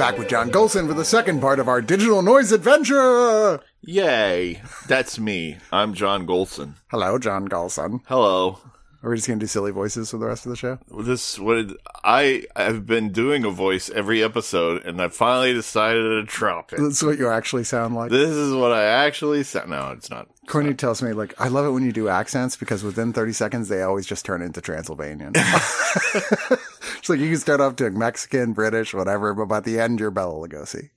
[0.00, 3.60] Back with John Golson for the second part of our digital noise adventure.
[3.82, 4.62] Yay.
[4.86, 5.58] That's me.
[5.70, 6.76] I'm John Golson.
[6.90, 8.00] Hello, John Golson.
[8.06, 8.60] Hello.
[9.02, 10.78] Are we just gonna do silly voices for the rest of the show?
[10.90, 16.02] This what did, I have been doing a voice every episode and I finally decided
[16.02, 16.80] to drop it.
[16.80, 18.10] That's what you actually sound like.
[18.10, 19.68] This is what I actually sound.
[19.68, 20.28] No, it's not.
[20.50, 23.68] Courtney tells me, like, I love it when you do accents because within 30 seconds,
[23.68, 25.32] they always just turn into Transylvanian.
[25.36, 30.10] it's like you can start off doing Mexican, British, whatever, but by the end, you're
[30.10, 30.90] Bela Lugosi.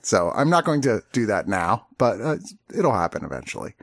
[0.00, 2.36] So I'm not going to do that now, but uh,
[2.74, 3.74] it'll happen eventually.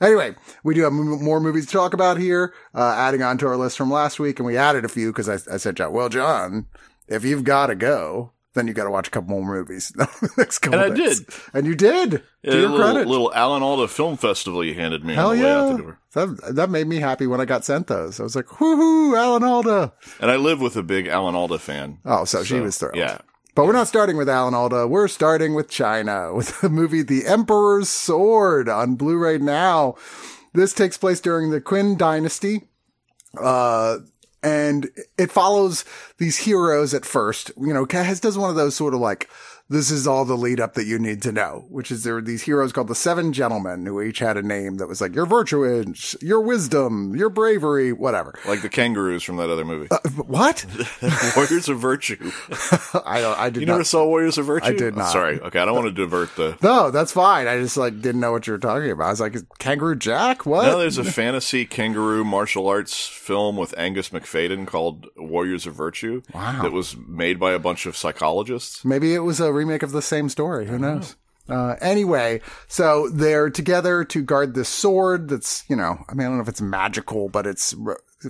[0.00, 3.48] Anyway, we do have m- more movies to talk about here, uh, adding on to
[3.48, 4.38] our list from last week.
[4.38, 6.66] And we added a few because I, I said, John, well, John,
[7.06, 9.92] if you've got to go, then you got to watch a couple more movies
[10.36, 11.20] next couple And I days.
[11.20, 11.34] did.
[11.54, 12.10] And you did.
[12.10, 13.06] To Yeah, your little, credit.
[13.08, 15.72] little Alan Alda Film Festival you handed me Hell on the way out yeah.
[15.76, 15.98] the door.
[16.14, 18.18] That, that made me happy when I got sent those.
[18.18, 19.92] I was like, woohoo, Alan Alda.
[20.20, 21.98] And I live with a big Alan Alda fan.
[22.04, 22.96] Oh, so, she was thrilled.
[22.96, 23.18] yeah.
[23.54, 24.86] But we're not starting with Alan Alda.
[24.88, 29.94] We're starting with China with the movie The Emperor's Sword on Blu-ray now.
[30.54, 32.62] This takes place during the Qin dynasty.
[33.38, 33.98] Uh,
[34.42, 35.84] and it follows
[36.18, 37.50] these heroes at first.
[37.58, 39.28] You know, has does one of those sort of like,
[39.70, 42.20] this is all the lead up that you need to know, which is there were
[42.20, 45.26] these heroes called the Seven Gentlemen who each had a name that was like your
[45.26, 48.34] virtuous, your wisdom, your bravery, whatever.
[48.48, 49.86] Like the kangaroos from that other movie.
[49.88, 50.66] Uh, what?
[51.36, 52.16] Warriors of Virtue.
[53.04, 53.74] I don't, I did You not.
[53.74, 54.66] never saw Warriors of Virtue?
[54.66, 55.12] I did oh, not.
[55.12, 55.40] Sorry.
[55.40, 55.60] Okay.
[55.60, 56.58] I don't want to divert the.
[56.62, 57.46] No, that's fine.
[57.46, 59.06] I just like didn't know what you were talking about.
[59.06, 60.46] I was like, Kangaroo Jack?
[60.46, 60.66] What?
[60.66, 66.22] No, there's a fantasy kangaroo martial arts film with Angus Macfadyen called Warriors of Virtue.
[66.34, 66.60] Wow.
[66.62, 68.84] That was made by a bunch of psychologists.
[68.84, 70.66] Maybe it was a remake of the same story.
[70.66, 71.16] Who knows?
[71.48, 76.30] Uh, anyway, so they're together to guard this sword that's, you know, I mean, I
[76.30, 77.74] don't know if it's magical, but it's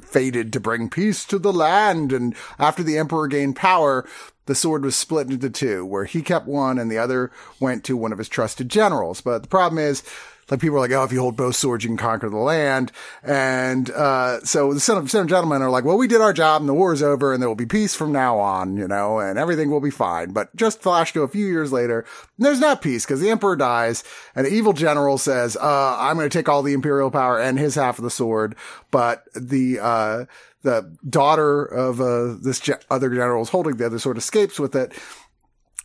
[0.03, 2.13] fated to bring peace to the land.
[2.13, 4.09] And after the emperor gained power,
[4.47, 7.31] the sword was split into two, where he kept one and the other
[7.61, 9.21] went to one of his trusted generals.
[9.21, 10.03] But the problem is,
[10.51, 12.93] like people are like, oh, if you hold both swords, you can conquer the land.
[13.23, 16.75] And, uh, so the seven gentlemen are like, well, we did our job and the
[16.75, 19.71] war is over and there will be peace from now on, you know, and everything
[19.71, 20.33] will be fine.
[20.33, 22.05] But just flash to a few years later,
[22.39, 24.03] there's not peace because the emperor dies
[24.35, 27.59] and an evil general says, uh, I'm going to take all the imperial power and
[27.59, 28.57] his half of the sword.
[28.91, 30.25] But the, uh,
[30.63, 34.75] the daughter of, uh, this ge- other general is holding the other sword escapes with
[34.75, 34.93] it.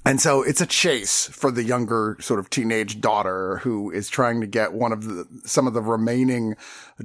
[0.06, 4.40] And so it's a chase for the younger sort of teenage daughter who is trying
[4.42, 6.56] to get one of the, some of the remaining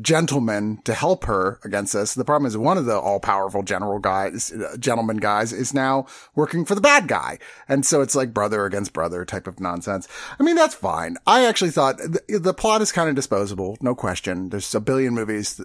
[0.03, 2.12] gentlemen to help her against this.
[2.12, 6.06] The problem is one of the all powerful general guys, uh, gentleman guys is now
[6.34, 7.39] working for the bad guy.
[7.69, 10.06] And so it's like brother against brother type of nonsense.
[10.39, 11.16] I mean, that's fine.
[11.27, 13.78] I actually thought the, the plot is kind of disposable.
[13.81, 14.50] No question.
[14.50, 15.59] There's a billion movies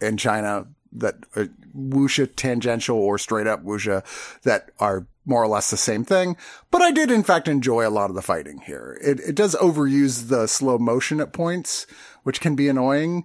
[0.00, 4.02] in China that are wuxia tangential or straight up wuxia
[4.42, 6.36] that are more or less the same thing.
[6.70, 8.98] But I did in fact enjoy a lot of the fighting here.
[9.02, 11.86] It, it does overuse the slow motion at points,
[12.22, 13.24] which can be annoying.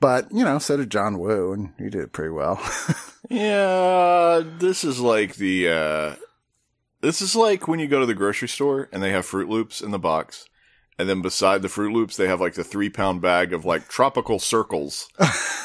[0.00, 2.60] But, you know, so did John Woo and he did it pretty well.
[3.30, 5.68] Yeah, this is like the.
[5.68, 6.14] uh
[7.00, 9.80] This is like when you go to the grocery store and they have Froot Loops
[9.80, 10.44] in the box.
[10.98, 13.88] And then beside the Froot Loops, they have like the three pound bag of like
[13.88, 15.08] tropical circles.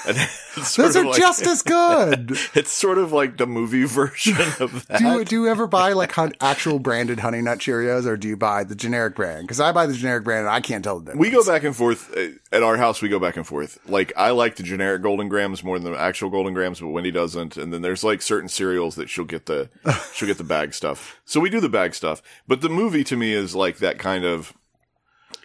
[0.07, 0.17] And
[0.57, 2.37] Those are like- just as good.
[2.53, 4.99] It's sort of like the movie version of that.
[4.99, 8.27] Do you, do you ever buy like hun- actual branded Honey Nut Cheerios or do
[8.27, 9.43] you buy the generic brand?
[9.43, 11.19] Because I buy the generic brand and I can't tell the difference.
[11.21, 13.01] We go back and forth uh, at our house.
[13.01, 13.77] We go back and forth.
[13.87, 17.11] Like I like the generic Golden Grahams more than the actual Golden Grahams, but Wendy
[17.11, 17.57] doesn't.
[17.57, 19.69] And then there's like certain cereals that she'll get the
[20.13, 21.19] she'll get the bag stuff.
[21.25, 22.21] So we do the bag stuff.
[22.47, 24.53] But the movie to me is like that kind of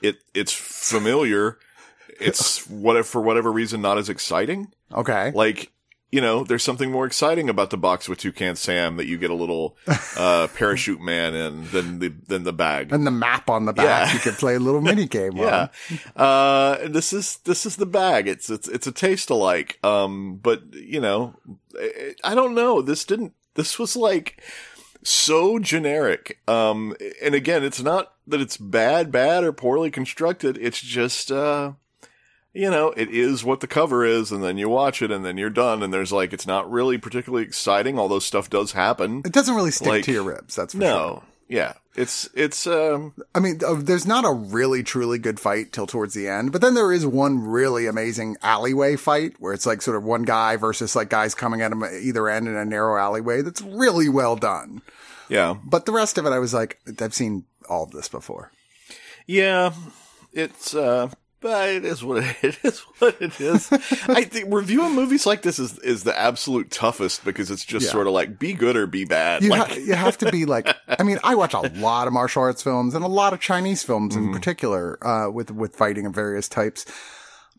[0.02, 0.16] it.
[0.34, 1.58] It's familiar.
[2.20, 4.72] It's what for whatever reason not as exciting.
[4.92, 5.30] Okay.
[5.32, 5.70] Like
[6.14, 9.30] you know, there's something more exciting about the box with Toucan Sam that you get
[9.30, 9.78] a little
[10.18, 12.92] uh, parachute man in than the than the bag.
[12.92, 14.12] And the map on the back, Yeah.
[14.12, 15.68] you can play a little mini game Yeah.
[16.14, 16.22] on.
[16.22, 18.28] Uh, this is, this is the bag.
[18.28, 19.78] It's, it's, it's a taste alike.
[19.82, 21.34] Um, but you know,
[21.80, 22.82] I, I don't know.
[22.82, 24.42] This didn't, this was like
[25.02, 26.40] so generic.
[26.46, 30.58] Um, and again, it's not that it's bad, bad or poorly constructed.
[30.60, 31.72] It's just, uh,
[32.54, 35.38] you know, it is what the cover is, and then you watch it, and then
[35.38, 35.82] you're done.
[35.82, 39.22] And there's like, it's not really particularly exciting, although stuff does happen.
[39.24, 40.88] It doesn't really stick Like, to your ribs, that's for sure.
[40.88, 45.72] No, yeah, it's it's um, I mean, uh, there's not a really truly good fight
[45.72, 49.66] till towards the end, but then there is one really amazing alleyway fight where it's
[49.66, 52.54] like sort of one guy versus like guys coming at him at either end in
[52.56, 54.80] a narrow alleyway that's really well done.
[55.28, 58.50] yeah, But the rest of it, I was like, I've seen all of this before.
[59.26, 59.72] Yeah,
[60.32, 61.10] it's uh
[61.42, 63.70] but it is what it, it is what it is.
[64.08, 67.92] I think reviewing movies like this is is the absolute toughest because it's just Yeah.
[67.92, 69.42] sort of like be good or be bad.
[69.42, 72.12] You, like, ha- you have to be like, I mean, I watch a lot of
[72.12, 74.28] martial arts films and a lot of Chinese films Mm-hmm.
[74.28, 76.84] in particular, uh, with, with fighting of various types.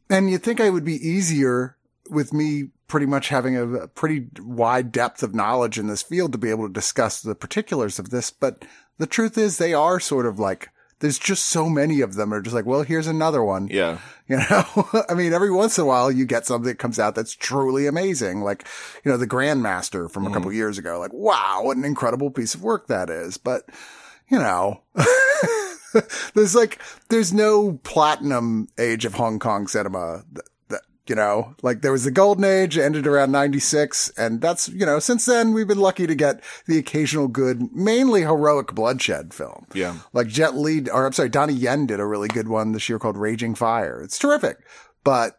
[0.09, 1.77] And you'd think I would be easier
[2.09, 6.31] with me pretty much having a, a pretty wide depth of knowledge in this field
[6.33, 8.29] to be able to discuss the particulars of this.
[8.29, 8.65] But
[8.99, 10.69] the truth is they are sort of like,
[10.99, 13.67] there's just so many of them are just like, well, here's another one.
[13.67, 13.99] yeah.
[14.27, 17.13] You know, I mean, every once in a while you get something that comes out
[17.13, 18.41] that's truly amazing.
[18.41, 18.65] Like,
[19.03, 20.33] you know, the Grandmaster from a mm-hmm.
[20.33, 20.97] couple years ago.
[20.99, 23.37] Like, wow, what an incredible piece of work that is.
[23.37, 23.63] But,
[24.29, 24.81] you know,
[26.33, 30.23] there's like, there's no platinum age of Hong Kong cinema
[31.07, 34.09] you know, like there was the golden age ended around 96.
[34.17, 38.21] And that's, you know, since then we've been lucky to get the occasional good, mainly
[38.21, 39.65] heroic bloodshed film.
[39.73, 39.97] Yeah.
[40.13, 42.99] Like Jet Li, or I'm sorry, Donnie Yen did a really good one this year
[42.99, 44.01] called Raging Fire.
[44.01, 44.57] It's terrific.
[45.03, 45.37] But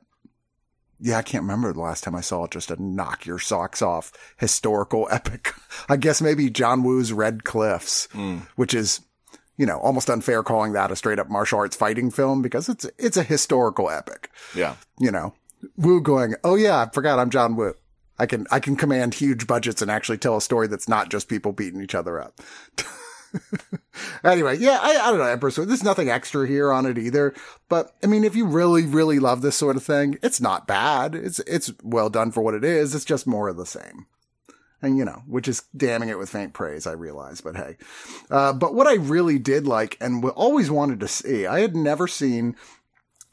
[1.01, 4.13] yeah, I can't remember the last time I saw just a knock your socks off
[4.37, 5.53] historical epic.
[5.89, 8.39] I guess maybe John Woo's Red Cliffs, hmm.
[8.57, 9.01] which is,
[9.57, 12.85] you know, almost unfair calling that a straight up martial arts fighting film because it's,
[12.99, 14.77] it's a historical epic, Yeah.
[14.99, 15.35] you know,
[15.77, 17.75] Woo going, Oh yeah, I forgot I'm John Woo.
[18.19, 21.29] I can, I can command huge budgets and actually tell a story that's not just
[21.29, 22.41] people beating each other up.
[24.25, 25.69] anyway, yeah, I, I don't know, Emperor Sword.
[25.69, 27.35] There's nothing extra here on it either.
[27.69, 31.15] But I mean, if you really, really love this sort of thing, it's not bad.
[31.15, 32.95] It's, it's well done for what it is.
[32.95, 34.07] It's just more of the same.
[34.83, 37.77] And you know, which is damning it with faint praise, I realize, but hey.
[38.31, 42.07] Uh, but what I really did like and always wanted to see, I had never
[42.07, 42.55] seen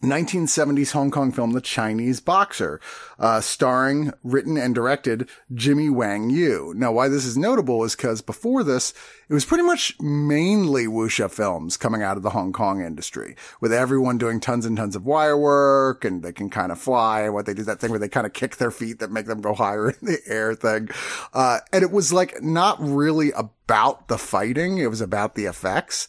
[0.02, 2.80] 1970s Hong Kong film The Chinese Boxer,
[3.20, 6.74] uh, starring, written, and directed Jimmy Wang Yu.
[6.76, 8.94] Now, why this is notable is because before this,
[9.30, 13.72] it was pretty much mainly wuxia films coming out of the Hong Kong industry, with
[13.72, 17.34] everyone doing tons and tons of wire work, and they can kind of fly, and
[17.34, 19.40] what they do, that thing where they kind of kick their feet that make them
[19.40, 20.90] go higher in the air thing.
[21.34, 26.08] Uh, and it was like not really about the fighting, it was about the effects.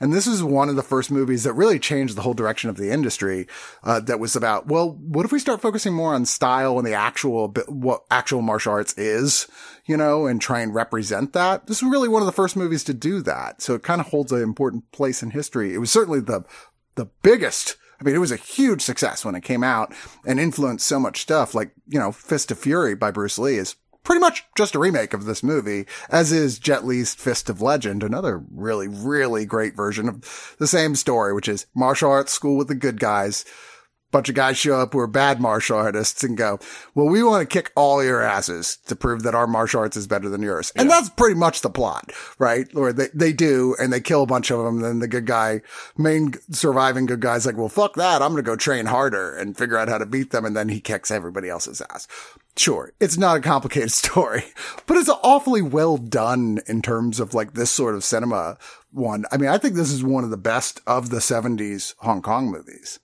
[0.00, 2.76] And this is one of the first movies that really changed the whole direction of
[2.76, 3.46] the industry.
[3.82, 6.94] Uh, that was about, well, what if we start focusing more on style and the
[6.94, 9.46] actual, what actual martial arts is,
[9.86, 11.66] you know, and try and represent that?
[11.66, 13.62] This was really one of the first movies to do that.
[13.62, 15.74] So it kind of holds an important place in history.
[15.74, 16.44] It was certainly the,
[16.96, 17.76] the biggest.
[18.00, 19.94] I mean, it was a huge success when it came out
[20.26, 21.54] and influenced so much stuff.
[21.54, 25.12] Like, you know, Fist of Fury by Bruce Lee is pretty much just a remake
[25.12, 30.08] of this movie, as is Jet Li's Fist of Legend, another really, really great version
[30.08, 33.44] of the same story, which is martial arts school with the good guys.
[34.14, 36.60] Bunch of guys show up who are bad martial artists and go,
[36.94, 40.06] well, we want to kick all your asses to prove that our martial arts is
[40.06, 40.70] better than yours.
[40.76, 42.68] And that's pretty much the plot, right?
[42.76, 44.82] Or they, they do and they kill a bunch of them.
[44.82, 45.62] Then the good guy,
[45.98, 48.22] main surviving good guy's like, well, fuck that.
[48.22, 50.44] I'm going to go train harder and figure out how to beat them.
[50.44, 52.06] And then he kicks everybody else's ass.
[52.56, 54.44] Sure, it's not a complicated story,
[54.86, 58.58] but it's awfully well done in terms of like this sort of cinema
[58.92, 59.24] one.
[59.32, 62.52] I mean, I think this is one of the best of the 70s Hong Kong
[62.52, 63.00] movies.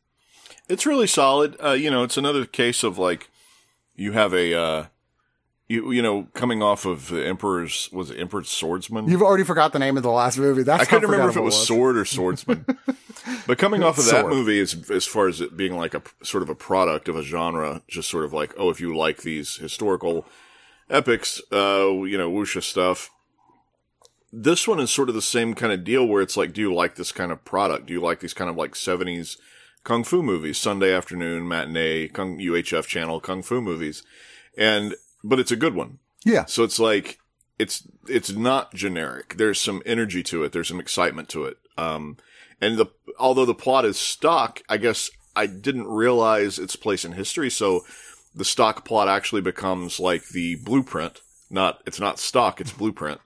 [0.71, 1.57] It's really solid.
[1.63, 3.29] Uh, you know, it's another case of like
[3.97, 4.87] you have a uh,
[5.69, 9.09] you you know coming off of the Emperor's was it Emperor's Swordsman.
[9.09, 10.63] You've already forgot the name of the last movie.
[10.63, 12.65] That's I couldn't remember if it forgettable was Sword or Swordsman.
[13.47, 14.33] but coming off of that Sword.
[14.33, 17.23] movie, as as far as it being like a sort of a product of a
[17.23, 20.27] genre, just sort of like oh, if you like these historical
[20.89, 23.11] epics, uh, you know, wuxia stuff.
[24.33, 26.73] This one is sort of the same kind of deal where it's like, do you
[26.73, 27.87] like this kind of product?
[27.87, 29.37] Do you like these kind of like seventies
[29.85, 34.03] kung fu movies, Sunday afternoon matinee, kung UHF channel kung fu movies,
[34.57, 34.95] and
[35.25, 35.99] but it's a good one.
[36.25, 36.45] Yeah.
[36.47, 37.19] So it's like
[37.59, 39.37] it's it's not generic.
[39.37, 40.53] There's some energy to it.
[40.53, 41.59] There's some excitement to it.
[41.77, 42.17] Um,
[42.61, 42.87] and the
[43.19, 47.51] although the plot is stock, I guess I didn't realize its place in history.
[47.51, 47.85] So
[48.35, 51.21] the stock plot actually becomes like the blueprint.
[51.49, 53.21] Not it's not stock, it's blueprint.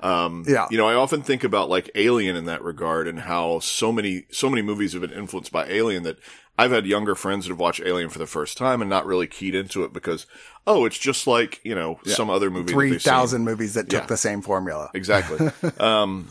[0.00, 0.66] Um, Yeah.
[0.70, 4.24] you know, I often think about like Alien in that regard and how so many
[4.30, 6.18] so many movies have been influenced by Alien that
[6.60, 9.26] I've had younger friends that have watched Alien for the first time and not really
[9.26, 10.26] keyed into it because
[10.66, 12.66] oh, it's just like you know some other movie.
[12.66, 13.12] that Three they've seen.
[13.12, 14.06] thousand movies that took Yeah.
[14.06, 14.90] the same formula.
[14.94, 15.50] Exactly.
[15.80, 16.30] um,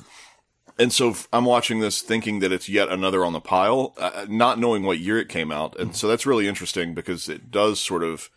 [0.80, 4.60] and so I'm watching this thinking that it's yet another on the pile, uh, not
[4.60, 5.76] knowing what year it came out.
[5.80, 8.30] And so that's really interesting because it does sort of,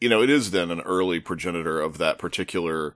[0.00, 2.94] you know, it is then an early progenitor of that particular,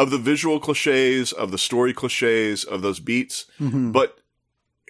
[0.00, 3.44] of the visual cliches, of the story cliches, of those beats.
[3.60, 3.92] Mhm.
[3.92, 4.18] But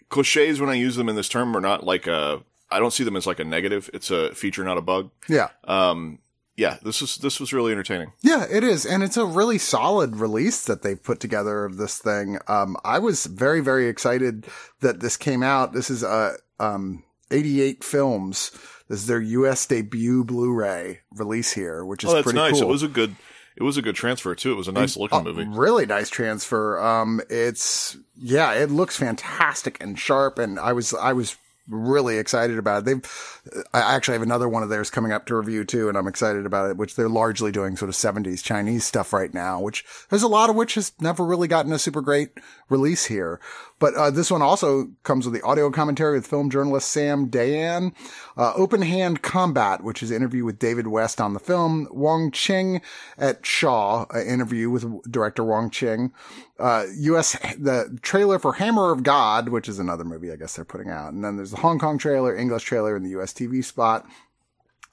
[0.09, 3.05] cliches, when I use them in this term, are not like a, I don't see
[3.05, 3.91] them as like a negative.
[3.93, 5.11] It's a feature, not a bug.
[5.29, 5.49] Yeah.
[5.65, 6.19] Um,
[6.57, 8.13] yeah, this is, this was really entertaining.
[8.23, 8.85] Yeah, it is.
[8.87, 12.39] And it's a really solid release that they've put together of this thing.
[12.49, 14.47] Um, I was very, very excited
[14.81, 15.73] that this came out.
[15.73, 17.03] This is, uh, um,
[17.33, 18.51] 88 films.
[18.89, 22.55] This is their US debut Blu-ray release here, which is Oh, that's pretty nice.
[22.61, 22.69] cool.
[22.69, 23.17] It was a good,
[23.57, 24.53] it was a good transfer too.
[24.53, 25.45] It was a nice looking a movie.
[25.45, 26.81] Really nice transfer.
[26.81, 31.37] Um, it's yeah, it looks fantastic and sharp, and I was I was
[31.69, 32.85] really excited about it.
[32.85, 36.09] They've I actually have another one of theirs coming up to review too, and I'm
[36.09, 36.77] excited about it.
[36.77, 40.51] Which they're largely doing sort of 70s Chinese stuff right now, which there's a lot
[40.51, 42.31] of which has never really gotten a super great
[42.69, 43.41] release here.
[43.81, 47.93] But uh, this one also comes with the audio commentary with film journalist Samm Deighan,
[48.37, 52.31] uh, Open Hand Combat, which is an interview with David West on the film, Wong
[52.31, 52.83] Ching
[53.17, 56.13] at Shaw, an interview with director Wong Ching,
[56.59, 57.39] uh, U.S.
[57.59, 61.15] the trailer for Hammer of God, which is another movie I guess they're putting out,
[61.15, 63.33] and then there's the Hong Kong trailer, English trailer, and the U.S.
[63.33, 64.07] TV spot.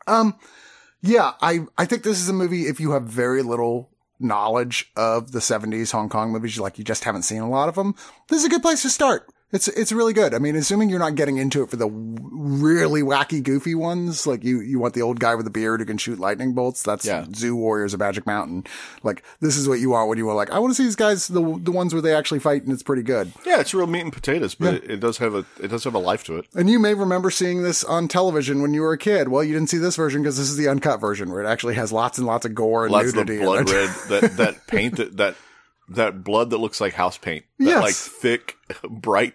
[0.07, 0.35] Um,
[1.01, 3.89] yeah, I I think this is a movie if you have very little
[4.19, 7.75] knowledge of the 70s Hong Kong movies, like you just haven't seen a lot of
[7.75, 7.95] them,
[8.29, 9.29] this is a good place to start.
[9.51, 10.33] It's, it's really good.
[10.33, 14.43] I mean, assuming you're not getting into it for the really wacky, goofy ones, like
[14.43, 16.83] you, you want the old guy with the beard who can shoot lightning bolts.
[16.83, 17.25] That's Yeah.
[17.33, 18.65] Zu Warriors of Magic Mountain.
[19.03, 20.97] Like, this is what you want when you want, like, I want to see these
[20.97, 23.31] guys, the, the ones where they actually fight and it's pretty good.
[23.45, 25.93] Yeah, it's real meat and potatoes, but it, it does have a it does have
[25.95, 26.45] a life to it.
[26.53, 29.29] And you may remember seeing this on television when you were a kid.
[29.29, 31.75] Well, you didn't see this version because this is the uncut version where it actually
[31.75, 33.39] has lots and lots of gore and Lots of nudity.
[33.39, 35.35] in blood red that that paint that that
[35.89, 37.45] that blood that looks like house paint.
[37.59, 37.81] That Yes.
[37.83, 38.55] like thick,
[38.89, 39.33] bright,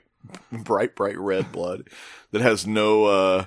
[0.50, 1.88] bright, bright red blood
[2.32, 3.04] that has no.
[3.06, 3.44] uh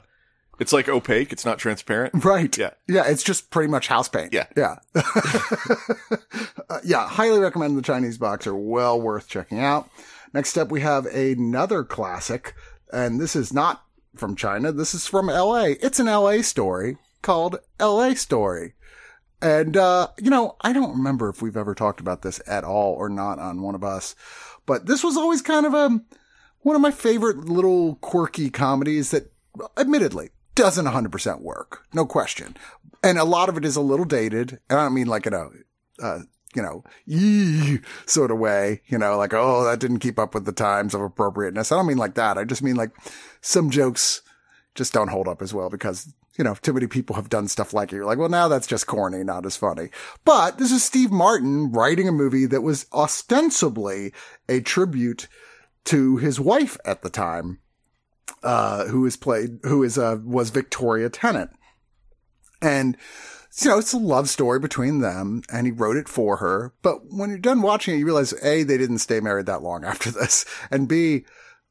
[0.59, 1.31] It's like opaque.
[1.33, 2.23] It's not transparent.
[2.23, 2.57] Right.
[2.57, 2.71] Yeah.
[2.87, 3.03] Yeah.
[3.07, 4.33] It's just pretty much house paint.
[4.33, 4.47] Yeah.
[4.55, 4.77] Yeah.
[6.69, 7.07] Uh, yeah.
[7.07, 8.55] Highly recommend the Chinese Boxer.
[8.55, 9.87] Well worth checking out.
[10.33, 12.55] Next up, we have another classic,
[12.91, 13.83] and this is not
[14.15, 14.71] from China.
[14.71, 15.73] This is from LA.
[15.81, 18.73] It's an LA story called LA Story.
[19.45, 22.93] And, uh, you know, I don't remember if we've ever talked about this at all
[22.93, 24.15] or not on one of us,
[24.65, 26.01] but this was always kind of a,
[26.61, 29.31] one of my favorite little quirky comedies that
[29.77, 31.85] admittedly doesn't 100% work.
[31.93, 32.57] No question.
[33.03, 34.59] And a lot of it is a little dated.
[34.67, 35.49] And I don't mean like in a,
[36.01, 36.21] uh,
[36.55, 36.83] you know,
[38.07, 41.01] sort of way, you know, like, oh, that didn't keep up with the times of
[41.01, 41.71] appropriateness.
[41.71, 42.39] I don't mean like that.
[42.39, 42.93] I just mean like
[43.41, 44.23] some jokes
[44.73, 47.73] just don't hold up as well because, you know, too many people have done stuff
[47.73, 47.95] like it.
[47.95, 49.89] You're like, well, now that's just corny, not as funny.
[50.25, 54.13] But this is Steve Martin writing a movie that was ostensibly
[54.49, 55.27] a tribute
[55.85, 57.59] to his wife at the time,
[58.43, 61.51] uh, who is played, who is, uh, was Victoria Tennant.
[62.61, 62.97] And,
[63.61, 66.73] you know, it's a love story between them and he wrote it for her.
[66.81, 69.85] But when you're done watching it, you realize A, they didn't stay married that long
[69.85, 70.45] after this.
[70.69, 71.25] And B,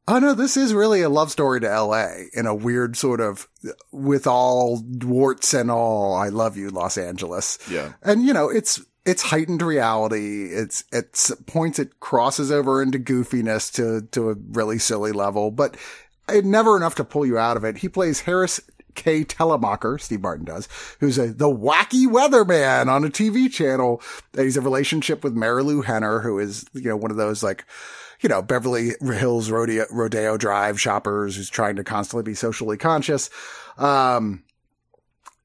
[0.06, 3.48] oh no, this is really a love story to LA in a weird sort of
[3.90, 6.14] with all warts and all.
[6.14, 7.58] I love you, Los Angeles.
[7.70, 7.92] Yeah.
[8.02, 10.46] And you know, it's, it's heightened reality.
[10.46, 15.76] It's, it's points it crosses over into goofiness to, to a really silly level, but
[16.28, 17.78] it never enough to pull you out of it.
[17.78, 18.60] He plays Harris
[18.94, 19.24] K.
[19.24, 20.68] Telemacher, Steve Martin does,
[21.00, 24.00] who's a, the wacky weatherman on a TV channel.
[24.36, 27.64] He's a relationship with Marilu Henner, who is, you know, one of those like,
[28.24, 33.28] you know, Beverly Hills Rodeo, Rodeo Drive shoppers who's trying to constantly be socially conscious.
[33.76, 34.44] Um,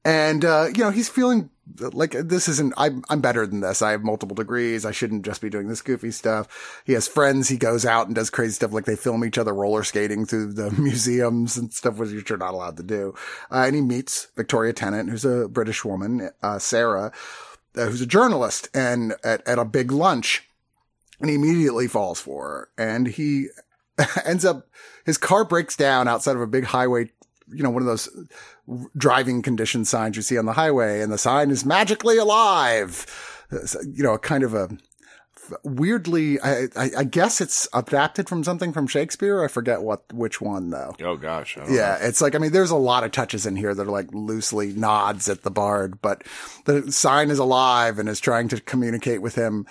[0.02, 3.82] and, uh, you know, he's feeling like this isn't, I'm, I'm better than this.
[3.82, 4.86] I have multiple degrees.
[4.86, 6.82] I shouldn't just be doing this goofy stuff.
[6.86, 7.50] He has friends.
[7.50, 8.72] He goes out and does crazy stuff.
[8.72, 12.54] Like they film each other roller skating through the museums and stuff, which you're not
[12.54, 13.14] allowed to do.
[13.50, 17.12] Uh, and he meets Victoria Tennant, who's a British woman, uh, Sarah,
[17.76, 20.49] uh, who's a journalist and at, at a big lunch
[21.20, 23.48] and he immediately falls for her and he
[24.24, 24.66] ends up,
[25.04, 27.10] his car breaks down outside of a big highway
[27.52, 28.08] you know, one of those
[28.96, 33.06] driving condition signs you see on the highway and the sign is magically alive.
[33.82, 34.68] You know, a kind of a,
[35.64, 39.42] weirdly, I, I, I guess it's adapted from something from Shakespeare.
[39.42, 40.94] I forget what which one though.
[41.02, 41.56] Oh gosh.
[41.56, 41.98] Yeah, know.
[42.02, 44.72] it's like I mean, there's a lot of touches in here that are like loosely
[44.72, 46.22] nods at the bard, but
[46.66, 49.66] the sign is alive and is trying to communicate with him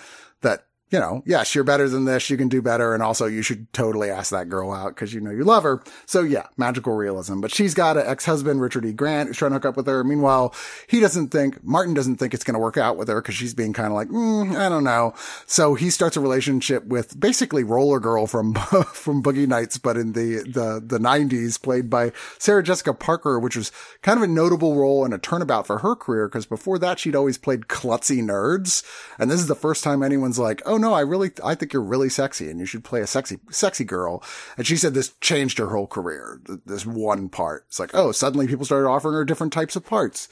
[0.90, 2.28] you know, yes, you're better than this.
[2.30, 5.20] You can do better, and also you should totally ask that girl out because you
[5.20, 5.82] know you love her.
[6.04, 7.40] So yeah, magical realism.
[7.40, 8.92] But she's got an ex-husband, Richard E.
[8.92, 10.02] Grant, who's trying to hook up with her.
[10.02, 10.52] Meanwhile,
[10.88, 13.54] he doesn't think Martin doesn't think it's going to work out with her because she's
[13.54, 15.14] being kind of like, mm, I don't know.
[15.46, 18.54] So he starts a relationship with basically Roller Girl from
[18.92, 23.56] from Boogie Nights, but in the the the '90s, played by Sarah Jessica Parker, which
[23.56, 23.70] was
[24.02, 27.14] kind of a notable role and a turnabout for her career because before that she'd
[27.14, 28.84] always played klutzy nerds,
[29.20, 31.82] and this is the first time anyone's like, oh no, I really, I think you're
[31.82, 34.22] really sexy and you should play a sexy, sexy girl.
[34.56, 36.40] And she said this changed her whole career.
[36.66, 37.64] This one part.
[37.68, 40.28] It's like, oh, suddenly people started offering her different types of parts.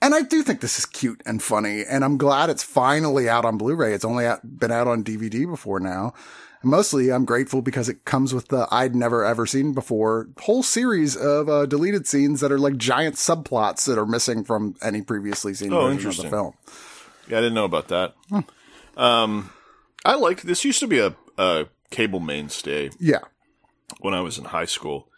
[0.00, 3.44] And I do think this is cute and funny, and I'm glad it's finally out
[3.44, 3.92] on Blu-ray.
[3.94, 6.14] It's only out, been out on DVD before now.
[6.62, 10.62] And mostly, I'm grateful because it comes with the I'd never ever seen before whole
[10.62, 15.02] series of uh, deleted scenes that are like giant subplots that are missing from any
[15.02, 16.54] previously seen Oh, version of the film.
[17.28, 18.14] Yeah, I didn't know about that.
[18.98, 19.50] Um,
[20.04, 20.64] I liked this.
[20.64, 23.20] Used to be a, a cable mainstay Yeah,
[24.00, 25.08] when I was in high school.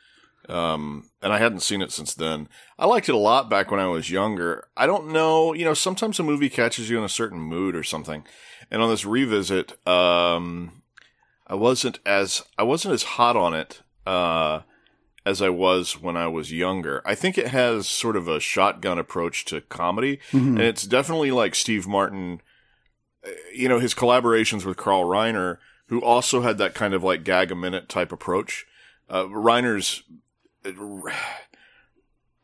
[0.49, 2.49] Um, and I hadn't seen it since then.
[2.77, 4.67] I liked it a lot back when I was younger.
[4.77, 7.85] I don't know, you know, sometimes a movie catches you in a certain mood or
[7.85, 8.25] something.
[8.69, 10.83] And on this revisit, um,
[11.47, 14.63] I wasn't as, I wasn't as hot on it, uh,
[15.25, 17.01] as I was when I was younger.
[17.05, 21.55] I think it has sort of a shotgun approach to comedy, and it's definitely like
[21.55, 22.41] Steve Martin,
[23.55, 27.51] you know, his collaborations with Carl Reiner, who also had that kind of like gag
[27.51, 28.67] a minute type approach.
[29.09, 30.03] Uh, Reiner's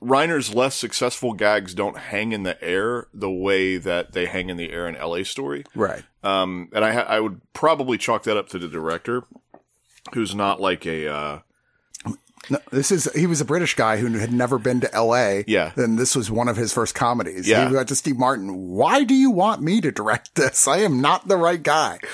[0.02, 4.56] Reiner's less successful gags don't hang in the air the way that they hang in
[4.56, 5.64] the air in LA Story.
[5.74, 6.04] right.
[6.22, 9.22] Um, and I I would probably chalk that up to the director,
[10.12, 11.38] who's not like a uh,
[12.48, 15.44] No, this is he was a British guy who had never been to L.A.
[15.46, 15.72] Yeah.
[15.76, 17.48] and this was one of his first comedies.
[17.48, 17.68] Yeah.
[17.68, 18.68] he went to Steve Martin.
[18.68, 20.68] Why do you want me to direct this?
[20.68, 21.98] I am not the right guy.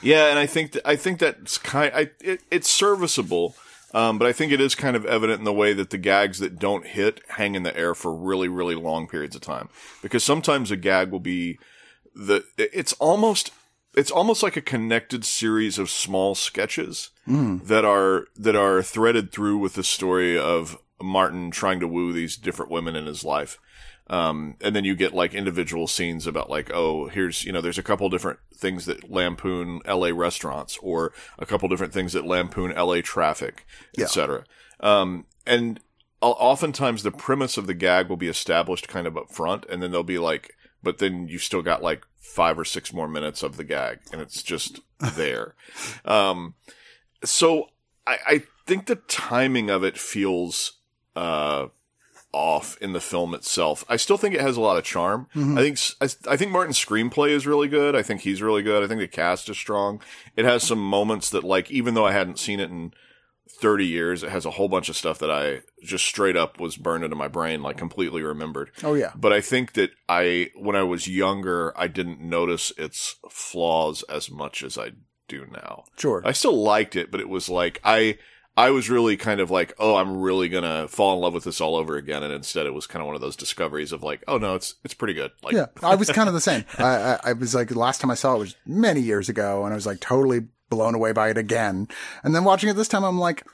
[0.00, 1.92] Yeah, and I think th- I think that's kind.
[1.94, 3.56] I it, it's serviceable,
[3.92, 6.38] um, but I think it is kind of evident in the way that the gags
[6.38, 9.68] that don't hit hang in the air for really really long periods of time.
[10.00, 11.58] Because sometimes a gag will be
[12.14, 12.44] the.
[12.56, 13.50] It's almost
[13.94, 19.58] it's almost like a connected series of small sketches that are that are threaded through
[19.58, 23.58] with the story of Martin trying to woo these different women in his life.
[24.10, 27.76] Um, and then you get like individual scenes about like, oh, here's, you know, there's
[27.76, 32.70] a couple different things that lampoon LA restaurants or a couple different things that lampoon
[32.74, 34.04] LA traffic, Yeah.
[34.06, 34.44] etc.
[34.80, 35.80] Um, and
[36.22, 39.90] oftentimes the premise of the gag will be established kind of up front and then
[39.90, 43.56] there'll be like, but then you still got like five or six more minutes of
[43.56, 44.80] the gag and it's just
[45.14, 45.54] there.
[46.04, 46.54] Um,
[47.24, 47.68] so
[48.06, 50.72] I, I think the timing of it feels,
[51.16, 51.68] uh,
[52.32, 53.84] off in the film itself.
[53.88, 55.28] I still think it has a lot of charm.
[55.56, 57.96] I think I, I think Martin's screenplay is really good.
[57.96, 58.84] I think he's really good.
[58.84, 60.02] I think the cast is strong.
[60.36, 62.92] It has some moments that like even though I hadn't seen it in
[63.60, 66.76] 30 years, it has a whole bunch of stuff that I just straight up was
[66.76, 68.70] burned into my brain like completely remembered.
[68.82, 73.16] Oh yeah, But I think that I when I was younger, I didn't notice its
[73.30, 74.92] flaws as much as I
[75.28, 75.84] do now.
[75.98, 76.22] sure.
[76.24, 78.18] I still liked it, but it was like I
[78.56, 81.60] I was really kind of like, oh, I'm really gonna fall in love with this
[81.60, 84.24] all over again, and instead it was kind of one of those discoveries of like,
[84.26, 85.30] oh no, it's it's pretty good.
[85.42, 86.64] Like, yeah, I was kind of the same.
[86.76, 89.64] I, I, I was like, the last time I saw it was many years ago,
[89.64, 91.88] and I was like totally blown away by it again.
[92.22, 93.44] And then watching it this time, I'm like,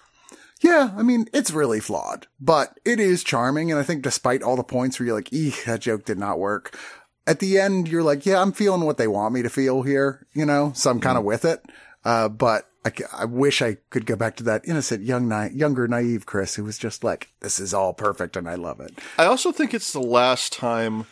[0.60, 3.70] yeah, I mean, it's really flawed, but it is charming.
[3.70, 6.38] And I think despite all the points where you're like, eek, that joke did not
[6.38, 6.78] work.
[7.26, 10.26] At the end, you're like, yeah, I'm feeling what they want me to feel here,
[10.34, 11.64] you know, so I'm kind of with it.
[12.04, 15.88] Uh, but I, I wish I could go back to that innocent, young, na- younger,
[15.88, 18.98] naive Chris who was just like, this is all perfect and I love it.
[19.18, 21.06] I also think it's the last time.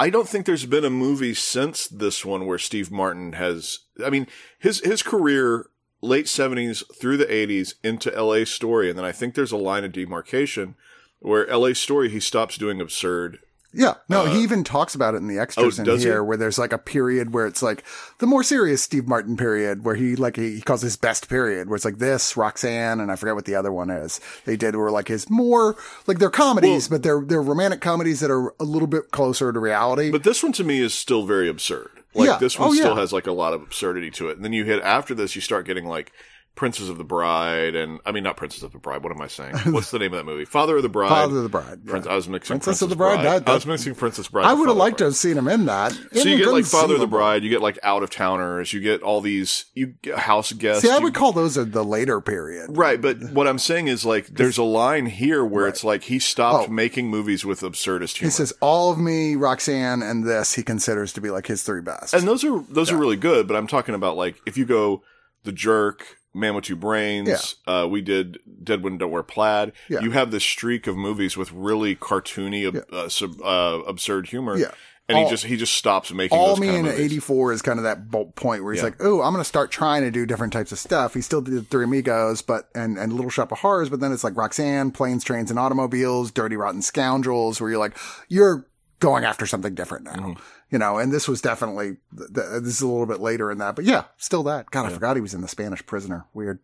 [0.00, 3.80] I don't think there's been a movie since this one where Steve Martin has.
[4.02, 5.66] I mean, his his career
[6.00, 8.46] late seventies through the eighties into L.A.
[8.46, 10.74] Story, and then I think there's a line of demarcation
[11.18, 11.74] where L.A.
[11.74, 13.40] Story he stops doing absurd.
[13.72, 13.94] Yeah.
[14.08, 16.08] No, he uh, even talks about it in the extras oh, in does he?
[16.08, 17.84] here where there's like a period where it's like
[18.18, 21.76] the more serious Steve Martin period where he like he calls his best period where
[21.76, 24.20] it's like this, Roxanne, and I forget what the other one is.
[24.44, 28.30] They did were like his more like they're comedies, but they're they're romantic comedies that
[28.30, 30.10] are a little bit closer to reality.
[30.10, 31.90] But this one to me is still very absurd.
[32.12, 32.38] Like Yeah.
[32.38, 33.00] this one Oh, still yeah.
[33.00, 34.36] has like a lot of absurdity to it.
[34.36, 36.10] And then you hit after this, you start getting like
[36.56, 39.02] Princess of the Bride, and I mean not Princess of the Bride.
[39.02, 39.54] What am I saying?
[39.72, 40.44] What's the name of that movie?
[40.44, 41.08] Father of the Bride.
[41.08, 41.80] Father of the Bride.
[41.84, 41.90] yeah.
[41.90, 44.44] Prince, I was mixing Princess Princess, of the Bride, that- I was mixing Princess Bride.
[44.44, 45.92] I would have liked to have seen him in that.
[46.12, 46.22] Bride.
[46.22, 48.80] So you get like Father of the Bride, you get like out of towners, you
[48.80, 50.82] get all these you get house guests.
[50.82, 52.76] See, I you- would call those the later period.
[52.76, 56.18] Right, but what I'm saying is like there's a line here where it's like he
[56.18, 56.72] stopped Oh.
[56.72, 58.28] making movies with absurdist humor.
[58.28, 61.80] He says all of me, Roxanne, and this he considers to be like his three
[61.80, 62.12] best.
[62.12, 65.02] and those are those are really good, but I'm talking about like if you go
[65.44, 69.72] The Jerk, Man with Two Brains, uh, we did Dead Women Don't Wear Plaid.
[69.88, 70.00] Yeah.
[70.00, 74.56] You have this streak of movies with really cartoony, ab- uh, sub, uh, absurd humor.
[74.56, 74.70] Yeah.
[75.08, 77.04] And All- he just he just stops making all me kind in of movies.
[77.12, 78.90] '84 is kind of that point where he's Yeah.
[78.90, 81.40] like, "Oh, I'm going to start trying to do different types of stuff." He still
[81.40, 84.92] did Three Amigos, but and and Little Shop of Horrors, but then it's like Roxanne,
[84.92, 87.96] Planes, Trains, and Automobiles, Dirty Rotten Scoundrels, where you're like,
[88.28, 88.68] you're
[89.00, 90.40] going after something different now, Mm-hmm.
[90.70, 90.98] You know.
[90.98, 93.84] And this was definitely th- th- this is a little bit later in that, but
[93.84, 94.70] yeah, still that.
[94.70, 96.26] God, I forgot he was in the Spanish Prisoner.
[96.34, 96.60] Weird.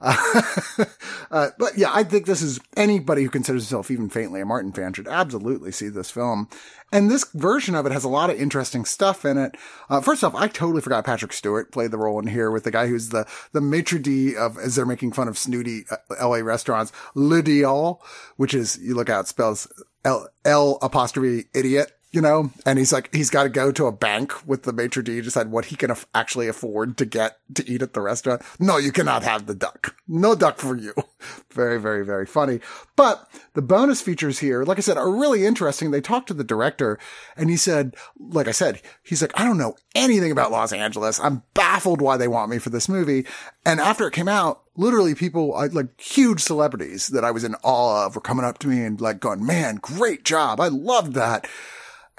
[0.00, 0.42] Uh,
[1.30, 4.72] uh, but yeah, I think this is anybody who considers himself even faintly a Martin
[4.72, 6.48] fan should absolutely see this film.
[6.90, 9.56] And this version of it has a lot of interesting stuff in it.
[9.90, 12.70] Uh, first off, I totally forgot Patrick Stewart played the role in here with the
[12.70, 16.38] guy who's the, the maitre d' of, as they're making fun of snooty uh, LA
[16.38, 18.02] restaurants, Le Dial,
[18.36, 19.68] which is, you look out, spells
[20.04, 23.92] L, L apostrophe idiot you know, and he's like, he's got to go to a
[23.92, 27.38] bank with the maitre d' to decide what he can af- actually afford to get
[27.54, 28.40] to eat at the restaurant.
[28.58, 29.94] No, you cannot have the duck.
[30.06, 30.94] No duck for you.
[31.50, 32.60] Very, very, very funny.
[32.94, 35.90] But the bonus features here, like I said, are really interesting.
[35.90, 37.00] They talked to the director
[37.36, 41.18] and he said, like I said, he's like, I don't know anything about Los Angeles.
[41.18, 43.26] I'm baffled why they want me for this movie.
[43.66, 48.06] And after it came out, literally people like huge celebrities that I was in awe
[48.06, 50.60] of were coming up to me and like going, man, great job.
[50.60, 51.48] I loved that.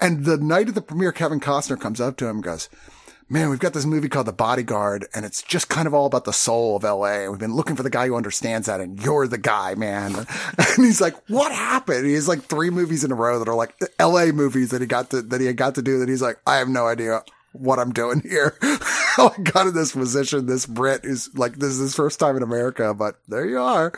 [0.01, 2.69] And the night of the premiere, Kevin Costner comes up to him and goes,
[3.29, 6.25] man, we've got this movie called The Bodyguard and it's just kind of all about
[6.25, 7.21] the soul of LA.
[7.21, 8.81] And we've been looking for the guy who understands that.
[8.81, 10.25] And you're the guy, man.
[10.57, 12.05] And he's like, what happened?
[12.05, 14.87] He has like three movies in a row that are like LA movies that he
[14.87, 17.23] got to, that he had got to do that he's like, I have no idea
[17.51, 18.55] what I'm doing here.
[18.61, 22.37] How I got in this position, this Brit who's like, this is his first time
[22.37, 23.91] in America, but there you are.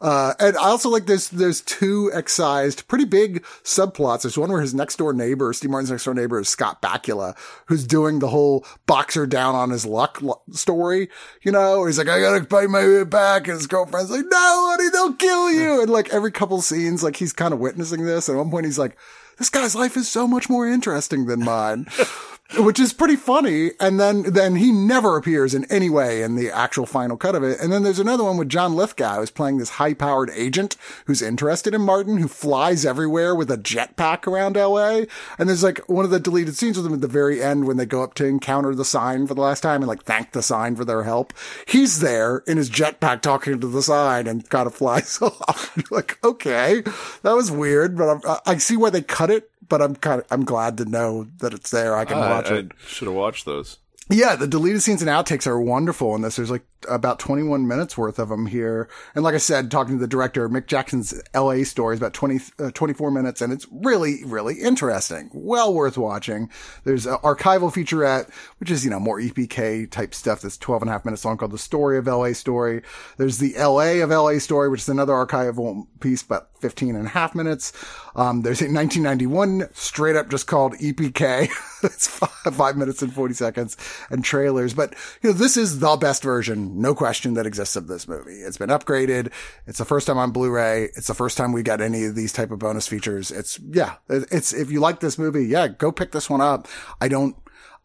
[0.00, 4.22] Uh, and I also like there's, there's two excised, pretty big subplots.
[4.22, 7.36] There's one where his next door neighbor, Steve Martin's next door neighbor is Scott Bakula,
[7.66, 11.08] who's doing the whole boxer down on his luck story,
[11.42, 13.48] you know, he's like, I gotta pay my way back.
[13.48, 15.82] And his girlfriend's like, no, honey, they'll kill you.
[15.82, 18.28] And like every couple scenes, like he's kind of witnessing this.
[18.28, 18.96] And at one point he's like,
[19.38, 21.86] this guy's life is so much more interesting than mine.
[22.58, 23.70] which is pretty funny.
[23.80, 27.42] And then, then he never appears in any way in the actual final cut of
[27.42, 27.60] it.
[27.60, 31.22] And then there's another one with John Lithgow who's playing this high powered agent who's
[31.22, 35.02] interested in Martin, who flies everywhere with a jetpack around LA.
[35.38, 37.76] And there's like one of the deleted scenes with him at the very end when
[37.76, 40.42] they go up to encounter the sign for the last time and like thank the
[40.42, 41.32] sign for their help.
[41.66, 45.76] He's there in his jetpack talking to the sign and kind of flies off.
[45.90, 46.82] Like, okay,
[47.22, 49.51] that was weird, but I'm, I I see why they cut it.
[49.72, 51.96] But I'm kind of, I'm glad to know that it's there.
[51.96, 52.72] I can watch I, it.
[52.86, 53.78] should have watched those.
[54.10, 56.36] Yeah, the deleted scenes and outtakes are wonderful in this.
[56.36, 58.90] There's like about 21 minutes worth of them here.
[59.14, 62.40] And like I said, talking to the director, Mick Jackson's LA story is about 20,
[62.58, 65.30] uh, 24 minutes and it's really, really interesting.
[65.32, 66.50] Well worth watching.
[66.84, 70.90] There's an archival featurette, which is, you know, more EPK type stuff that's 12 and
[70.90, 72.82] a half minutes long called The Story of LA Story.
[73.16, 77.10] There's the LA of LA Story, which is another archival piece, about 15 and a
[77.10, 77.72] half minutes.
[78.14, 81.50] Um, there's a 1991 straight up just called EPK.
[81.82, 83.76] it's five, five minutes and 40 seconds
[84.08, 84.72] and trailers.
[84.72, 88.36] But, you know, this is the best version, no question, that exists of this movie.
[88.36, 89.32] It's been upgraded.
[89.66, 90.84] It's the first time on Blu-ray.
[90.96, 93.30] It's the first time we got any of these type of bonus features.
[93.30, 96.68] It's, yeah, it's, if you like this movie, yeah, go pick this one up.
[97.00, 97.36] I don't,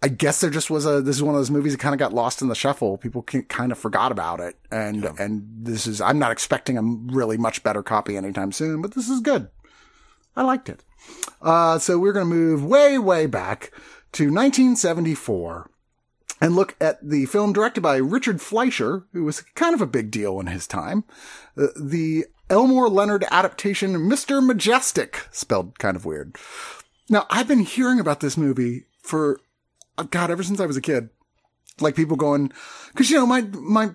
[0.02, 2.00] I guess there just was a, this is one of those movies that kind of
[2.00, 2.98] got lost in the shuffle.
[2.98, 4.56] People can, kind of forgot about it.
[4.72, 8.94] And, and this is, I'm not expecting a really much better copy anytime soon, but
[8.94, 9.50] this is good.
[10.36, 10.84] I liked it.
[11.42, 13.72] Uh, so we're going to move way, way back
[14.14, 15.70] to 1974
[16.40, 20.12] and look at the film directed by Richard Fleischer, who was kind of a big
[20.12, 21.04] deal in his time.
[21.58, 24.42] Uh, the Elmore Leonard adaptation, Mr.
[24.42, 26.36] Majestyk, spelled kind of weird.
[27.10, 29.40] Now, I've been hearing about this movie for,
[29.98, 31.10] Uh, God, ever since I was a kid.
[31.80, 32.52] Like people going,
[32.96, 33.92] cause you know, my, my,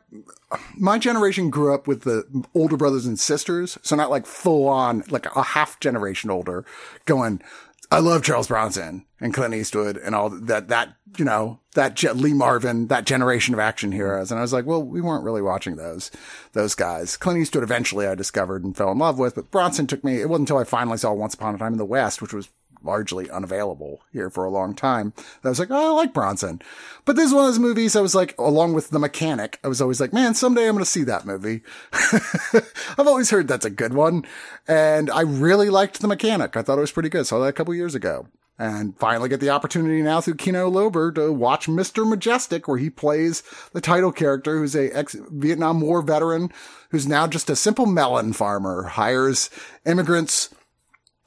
[0.77, 3.77] my generation grew up with the older brothers and sisters.
[3.83, 6.65] So not like full on, like a half generation older
[7.07, 7.43] going,
[7.91, 12.13] I love Charles Bronson and Clint Eastwood and all that, that, you know, that Je-
[12.13, 14.31] Lee Marvin, that generation of action heroes.
[14.31, 16.13] And I was like, well, we weren't really watching those,
[16.53, 17.17] those guys.
[17.17, 20.29] Clint Eastwood eventually I discovered and fell in love with, but Bronson took me, it
[20.29, 22.49] wasn't until I finally saw Once Upon a Time in the West, which was
[22.85, 25.13] largely unavailable here for a long time.
[25.45, 26.63] I was like, oh, I like Bronson.
[27.05, 29.69] But this is one of those movies I was like, along with The Mechanic, I
[29.69, 31.63] was always like, man, someday I'm going to see that movie.
[31.93, 34.25] I've always heard that's a good one.
[34.69, 36.57] And I really liked The Mechanic.
[36.57, 37.27] I thought it was pretty good.
[37.27, 38.27] Saw that a couple years ago.
[38.59, 42.05] And finally get the opportunity now through Kino Lorber to watch Mr.
[42.05, 43.43] Majestyk, where he plays
[43.73, 46.53] the title character who's a ex-Vietnam War veteran
[46.91, 49.51] who's now just a simple melon farmer, hires
[49.85, 50.51] immigrants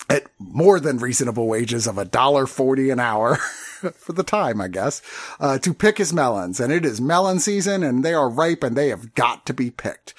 [0.09, 3.35] at more than reasonable wages of a dollar forty an hour
[3.95, 5.01] for the time, I guess,
[5.39, 6.59] uh, to pick his melons.
[6.59, 9.71] And it is melon season and they are ripe and they have got to be
[9.71, 10.13] picked.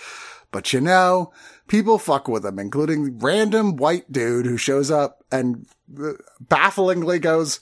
[0.51, 1.33] But you know,
[1.68, 5.66] people fuck with him, including random white dude who shows up and
[6.01, 7.61] uh, bafflingly goes,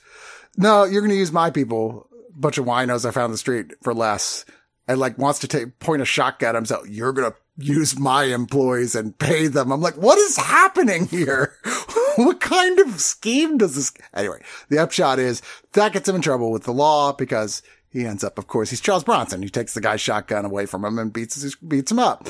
[0.56, 2.08] no, you're going to use my people.
[2.36, 4.44] Bunch of winos I found the street for less
[4.86, 6.88] and like wants to take, point a shotgun at himself.
[6.88, 9.70] You're going to use my employees and pay them.
[9.70, 11.54] I'm like, what is happening here?
[12.16, 13.92] what kind of scheme does this?
[14.12, 18.24] Anyway, the upshot is that gets him in trouble with the law because he ends
[18.24, 19.42] up, of course, he's Charles Bronson.
[19.42, 22.28] He takes the guy's shotgun away from him and beats, beats him up.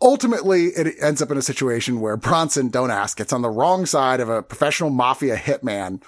[0.00, 3.84] Ultimately, it ends up in a situation where Bronson, don't ask, gets on the wrong
[3.84, 6.00] side of a professional mafia hitman.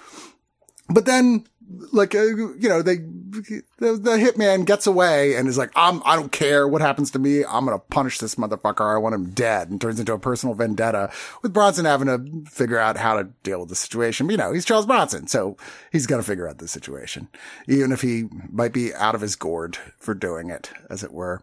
[0.87, 1.45] But then
[1.91, 2.97] like uh, you know they
[3.31, 7.19] the, the hitman gets away and is like I'm I don't care what happens to
[7.19, 7.43] me.
[7.43, 8.93] I'm gonna punish this motherfucker.
[8.93, 9.69] I want him dead.
[9.69, 13.59] And turns into a personal vendetta with Bronson having to figure out how to deal
[13.61, 14.27] with the situation.
[14.27, 15.57] But, you know he's Charles Bronson so
[15.91, 17.27] he's gonna figure out the situation
[17.67, 21.41] even if he might be out of his gourd for doing it as it were.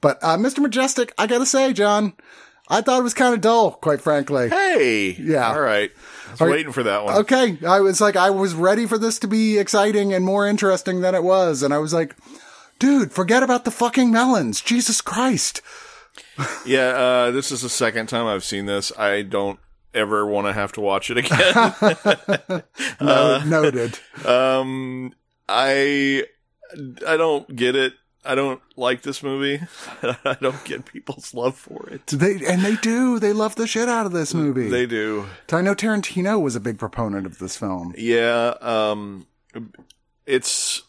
[0.00, 0.64] But uh, Mr.
[0.64, 2.14] Majestyk I gotta say John
[2.72, 4.48] I thought it was kind of dull, quite frankly.
[4.48, 5.10] Hey.
[5.12, 5.52] Yeah.
[5.52, 5.92] All right.
[6.40, 7.16] I was waiting for that one.
[7.18, 7.58] Okay.
[7.66, 11.14] I was like, I was ready for this to be exciting and more interesting than
[11.14, 11.62] it was.
[11.62, 12.16] And I was like,
[12.78, 14.62] dude, forget about the fucking melons.
[14.62, 15.60] Jesus Christ.
[16.66, 16.88] yeah.
[16.88, 18.90] Uh, this is the second time I've seen this.
[18.98, 19.58] I don't
[19.92, 21.54] ever want to have to watch it again.
[23.00, 23.98] no, uh, noted.
[24.24, 25.12] Um,
[25.46, 26.24] I,
[27.06, 27.92] I don't get it.
[28.24, 29.64] I don't like this movie.
[30.02, 32.06] I don't get people's love for it.
[32.06, 33.18] They and they do.
[33.18, 34.68] They love the shit out of this movie.
[34.68, 35.26] They do.
[35.50, 37.94] I know Tarantino was a big proponent of this film.
[37.96, 39.26] Yeah, um
[40.26, 40.82] it's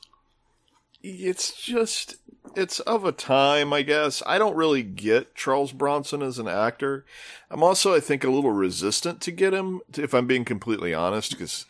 [1.02, 2.18] it's just
[2.56, 4.22] it's of a time, I guess.
[4.28, 7.04] I don't really get Charles Bronson as an actor.
[7.50, 11.38] I'm also I think a little resistant to get him if I'm being completely honest
[11.38, 11.66] cuz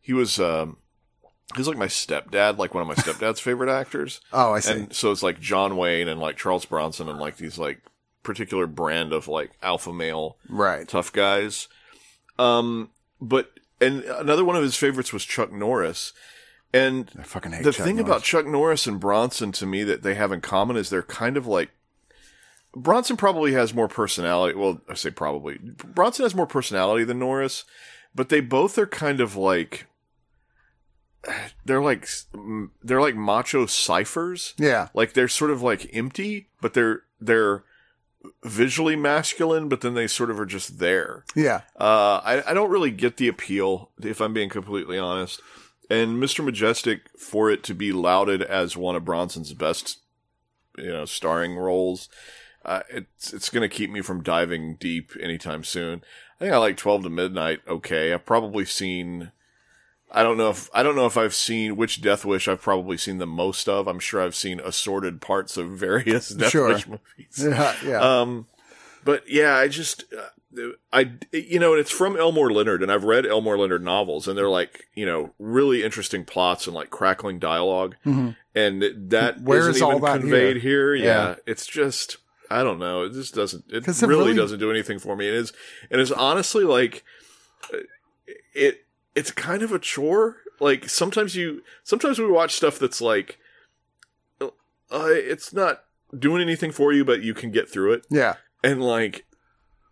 [0.00, 0.76] he was um
[1.56, 4.20] he's like my stepdad, like one of my stepdad's favorite actors.
[4.32, 4.72] Oh, I see.
[4.72, 7.80] And so it's like John Wayne and like Charles Bronson and like these like
[8.22, 11.68] particular brand of like alpha male right tough guys.
[12.38, 16.12] Um, but and another one of his favorites was Chuck Norris.
[16.74, 18.08] And I fucking hate the Chuck thing Norris.
[18.10, 21.38] about Chuck Norris and Bronson to me that they have in common is they're kind
[21.38, 21.70] of like
[22.76, 24.54] Bronson probably has more personality.
[24.56, 25.58] Well, I say probably.
[25.58, 27.64] Bronson has more personality than Norris,
[28.14, 29.86] but they both are kind of like
[31.64, 32.08] they're like
[32.82, 34.54] they're like macho ciphers.
[34.58, 34.88] Yeah.
[34.94, 37.64] Like they're sort of like empty, but they're they're
[38.44, 41.24] visually masculine, but then they sort of are just there.
[41.34, 41.62] Yeah.
[41.78, 45.40] Uh, I I don't really get the appeal if I'm being completely honest.
[45.90, 46.46] And Mr.
[46.46, 50.00] Majestyk for it to be lauded as one of Bronson's best,
[50.76, 52.10] you know, starring roles,
[52.64, 56.02] uh, it's it's going to keep me from diving deep anytime soon.
[56.36, 58.12] I think I like 12 to Midnight okay.
[58.12, 59.32] I've probably seen
[60.10, 62.96] I don't know if I don't know if I've seen which Death Wish I've probably
[62.96, 63.86] seen the most of.
[63.86, 66.68] I'm sure I've seen assorted parts of various Death Sure.
[66.68, 67.38] Wish movies.
[67.38, 67.74] Yeah.
[67.84, 68.00] Yeah.
[68.20, 68.46] Um,
[69.04, 73.04] but yeah, I just uh, I you know, and it's from Elmore Leonard, and I've
[73.04, 77.38] read Elmore Leonard novels, and they're like you know really interesting plots and like crackling
[77.38, 78.34] dialogue, Mhm.
[78.54, 80.94] and that Where isn't is all even that conveyed here.
[80.94, 81.04] Yeah.
[81.04, 81.34] Yeah.
[81.46, 82.16] it's just
[82.50, 83.02] I don't know.
[83.04, 83.64] It just doesn't.
[83.68, 85.28] It it really, really- doesn't do anything for me.
[85.28, 85.52] It is
[85.90, 87.04] and it's honestly like
[87.72, 87.78] uh,
[88.54, 88.86] it.
[89.18, 90.36] It's kind of a chore.
[90.60, 93.38] Like sometimes you sometimes we watch stuff that's like
[94.40, 94.50] uh,
[94.90, 95.84] it's not
[96.16, 98.36] doing anything for you, but you can get through it yeah.
[98.62, 99.26] and like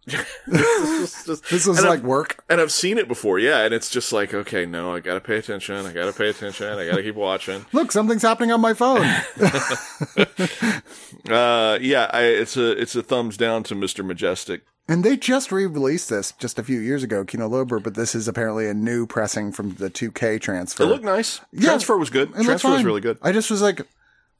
[0.08, 0.26] just-
[1.50, 2.44] This and like I've, work.
[2.48, 5.36] and I've seen it before, yeah, and it's just like, okay, no, I gotta pay
[5.36, 7.64] attention, I gotta pay attention, I gotta keep watching.
[7.72, 9.06] Look, something's happening on my phone.
[11.28, 14.04] Uh, yeah, I, it's a it's a thumbs down to Mr.
[14.08, 14.60] Majestyk.
[14.88, 18.28] And they just re-released this just a few years ago, Kino Lorber, but this is
[18.28, 20.84] apparently a new pressing from the 2K transfer.
[20.84, 21.40] It looked nice.
[21.52, 22.32] Yeah, Transfer was good.
[22.32, 23.18] Transfer was really good.
[23.22, 23.80] I just was like,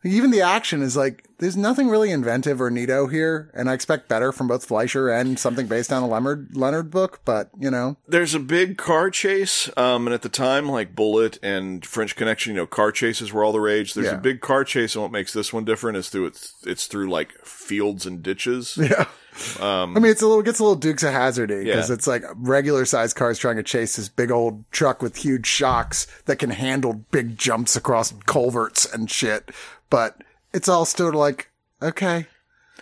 [0.05, 4.09] even the action is like there's nothing really inventive or neato here, and I expect
[4.09, 7.21] better from both Fleischer and something based on a Leonard Leonard book.
[7.25, 11.39] But you know, There's a big car chase, um, and at the time, like Bullitt
[11.43, 13.95] and French Connection, you know, car chases were all the rage.
[13.95, 14.15] There's Yeah.
[14.15, 17.09] a big car chase, and what makes this one different is through it's it's through
[17.11, 18.77] like fields and ditches.
[18.81, 19.07] yeah.
[19.61, 21.95] Um, I mean, it's a little gets a little Dukes of Hazardy because Yeah.
[21.95, 26.07] it's like regular sized cars trying to chase this big old truck with huge shocks
[26.25, 29.51] that can handle big jumps across culverts and shit.
[29.91, 30.23] But
[30.57, 31.51] it's all still like
[31.83, 32.27] okay,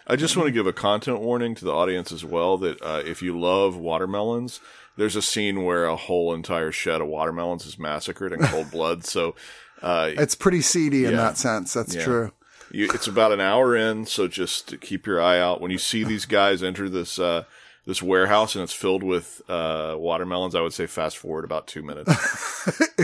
[0.07, 3.03] I just want to give a content warning to the audience as well that uh,
[3.05, 4.61] if you love watermelons,
[4.97, 9.05] there's a scene where a whole entire shed of watermelons is massacred in cold blood.
[9.05, 9.35] So
[9.83, 11.73] uh, it's pretty seedy in that sense.
[11.75, 12.05] That's Yeah.
[12.05, 12.33] true.
[12.71, 16.05] you, it's about an hour in, so just keep your eye out when you see
[16.05, 17.45] these guys enter this uh,
[17.87, 20.55] this warehouse and it's filled with uh, watermelons.
[20.55, 22.11] I would say fast forward about two minutes.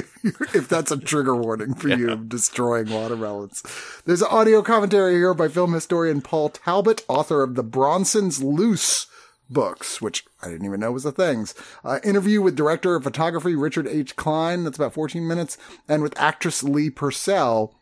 [0.55, 3.63] if that's a trigger warning for you of destroying watermelons.
[4.05, 9.07] There's an audio commentary here by film historian Paul Talbot, author of the Bronson's Loose
[9.51, 11.47] books, which I didn't even know was a thing.
[11.85, 14.17] Uh, interview with director of photography Richard H.
[14.17, 17.75] Kline, that's about 14 minutes, and with actress Lee Purcell,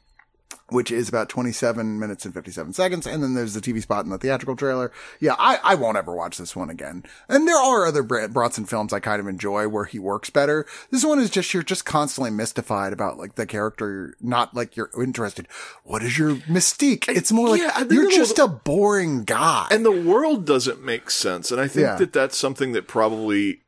[0.70, 3.07] which is about 27 minutes and 57 seconds.
[3.07, 4.92] And then there's the TV spot in the theatrical trailer.
[5.18, 7.04] Yeah, I, I won't ever watch this one again.
[7.28, 10.66] And there are other Bronson films I kind of enjoy where he works better.
[10.90, 14.76] This one is just, you're just constantly mystified about like the character, You're not like
[14.76, 15.48] you're interested.
[15.85, 17.09] What is your mystique?
[17.09, 19.68] It's more like Yeah, you're just a boring guy.
[19.70, 21.50] and the world doesn't make sense.
[21.50, 21.96] And I think Yeah.
[21.96, 23.62] that that's something that probably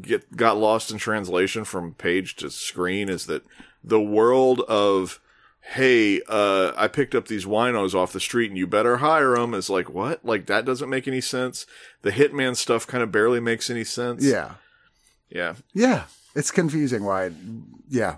[0.00, 3.42] get got lost in translation from page to screen is that
[3.84, 5.20] the world of
[5.72, 9.52] hey, uh, I picked up these winos off the street and you better hire them
[9.54, 10.24] It's like what?
[10.24, 11.66] Like that doesn't make any sense.
[12.02, 14.24] The hitman stuff kind of barely makes any sense.
[14.24, 14.54] yeah.
[15.28, 15.54] yeah.
[15.74, 16.04] Yeah.
[16.34, 17.32] It's confusing why,
[17.88, 18.16] yeah.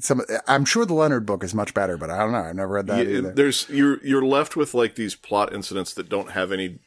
[0.00, 2.38] Some, I'm sure the Leonard book is much better, but I don't know.
[2.38, 3.32] I've never read that Yeah, either.
[3.32, 6.78] there's you're you're left with like these plot incidents that don't have any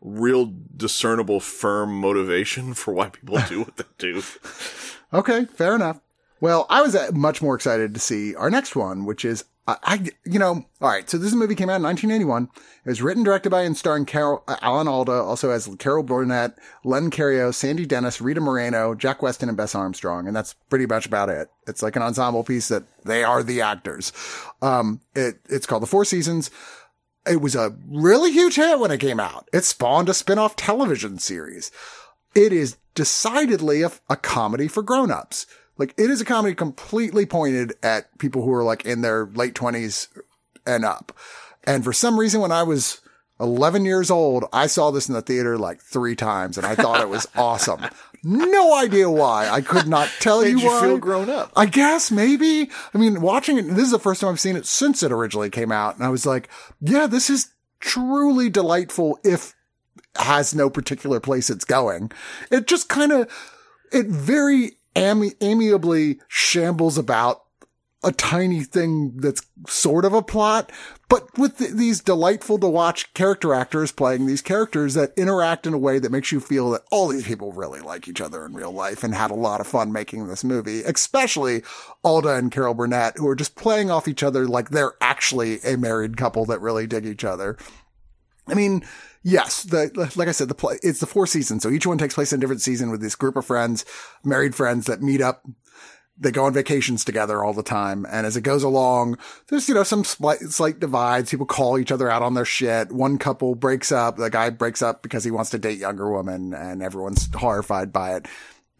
[0.00, 4.22] real discernible firm motivation for why people do what they do.
[5.12, 5.98] Okay, fair enough.
[6.40, 9.44] Well, I was uh, much more excited to see our next one, which is
[9.82, 11.08] I, you know, all right.
[11.08, 12.48] So this movie came out in 1981.
[12.84, 16.58] It was written, directed by, and starring Carol uh, Alan Alda, also as Carol Burnett,
[16.84, 21.06] Len Cariou, Sandy Dennis, Rita Moreno, Jack Weston, and Bess Armstrong, and that's pretty much
[21.06, 21.48] about it.
[21.66, 24.12] It's like an ensemble piece that they are the actors.
[24.62, 26.50] Um, it it's called The Four Seasons.
[27.26, 29.48] It was a really huge hit when it came out.
[29.52, 31.70] It spawned a spin-off television series
[32.34, 35.46] it is decidedly a, a comedy for grown-ups.
[35.80, 39.54] Like it is a comedy completely pointed at people who are like in their late
[39.54, 40.08] twenties
[40.66, 41.16] and up.
[41.64, 43.00] And for some reason, when I was
[43.40, 47.00] 11 years old, I saw this in the theater like three times and I thought
[47.00, 47.80] it was awesome.
[48.22, 49.48] No idea why.
[49.48, 50.80] I could not tell you you why.
[50.82, 51.50] feel grown up.
[51.56, 52.70] I guess maybe.
[52.92, 55.48] I mean, watching it, this is the first time I've seen it since it originally
[55.48, 55.96] came out.
[55.96, 56.50] And I was like,
[56.82, 59.54] yeah, this is truly delightful if
[60.16, 62.12] has no particular place it's going.
[62.50, 63.32] It just kind of,
[63.90, 67.42] it very ami- amiably shambles about
[68.02, 70.72] a tiny thing that's sort of a plot,
[71.08, 75.74] but with th- these delightful to watch character actors playing these characters that interact in
[75.74, 78.54] a way that makes you feel that all these people really like each other in
[78.54, 81.62] real life and had a lot of fun making this movie, especially
[82.02, 85.76] Alda and Carol Burnett, who are just playing off each other like they're actually a
[85.76, 87.58] married couple that really dig each other.
[88.48, 88.82] I mean,
[89.22, 91.62] yes, the, like I said, the play, it's the four seasons.
[91.62, 93.84] So each one takes place in a different season with this group of friends,
[94.24, 95.44] married friends that meet up.
[96.22, 98.06] They go on vacations together all the time.
[98.10, 99.16] And as it goes along,
[99.48, 101.30] there's, you know, some slight, slight divides.
[101.30, 102.92] People call each other out on their shit.
[102.92, 104.18] One couple breaks up.
[104.18, 108.16] The guy breaks up because he wants to date younger women and everyone's horrified by
[108.16, 108.26] it.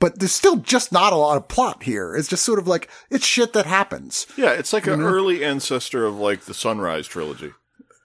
[0.00, 2.14] But there's still just not a lot of plot here.
[2.14, 4.26] It's just sort of like, it's shit that happens.
[4.36, 7.52] Yeah, it's like an early ancestor of like the Sunrise trilogy.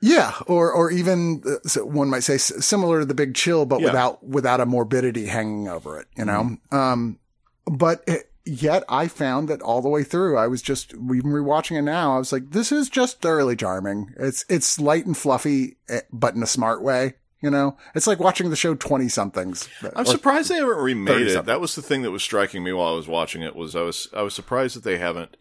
[0.07, 3.79] Yeah, or or even uh, so one might say similar to the Big Chill, but
[3.79, 3.87] Yeah.
[3.87, 6.05] without without a morbidity hanging over it.
[6.15, 7.17] You know, um,
[7.65, 11.75] but it, yet I found that all the way through, I was just even rewatching
[11.79, 12.15] it now.
[12.15, 14.13] I was like, this is just thoroughly charming.
[14.19, 17.15] It's it's light and fluffy, eh, but in a smart way.
[17.41, 19.67] You know, it's like watching the show Twenty Somethings.
[19.95, 21.45] I'm surprised they haven't remade it.
[21.45, 23.55] That was the thing that was striking me while I was watching it.
[23.55, 25.35] Was I was I was surprised that they haven't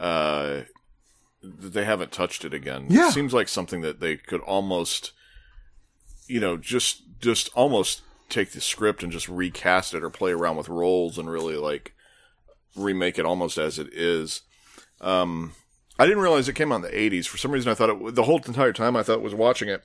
[0.00, 0.62] uh,
[1.42, 2.86] they haven't touched it again.
[2.88, 3.08] Yeah.
[3.08, 5.12] It seems like something that they could almost,
[6.26, 10.56] you know, just just almost take the script and just recast it or play around
[10.56, 11.94] with roles and really like
[12.76, 14.42] remake it almost as it is.
[15.00, 15.52] Um,
[15.98, 17.26] I didn't realize it came out in the 80s.
[17.26, 19.82] For some reason, I thought it the whole entire time I thought was watching it.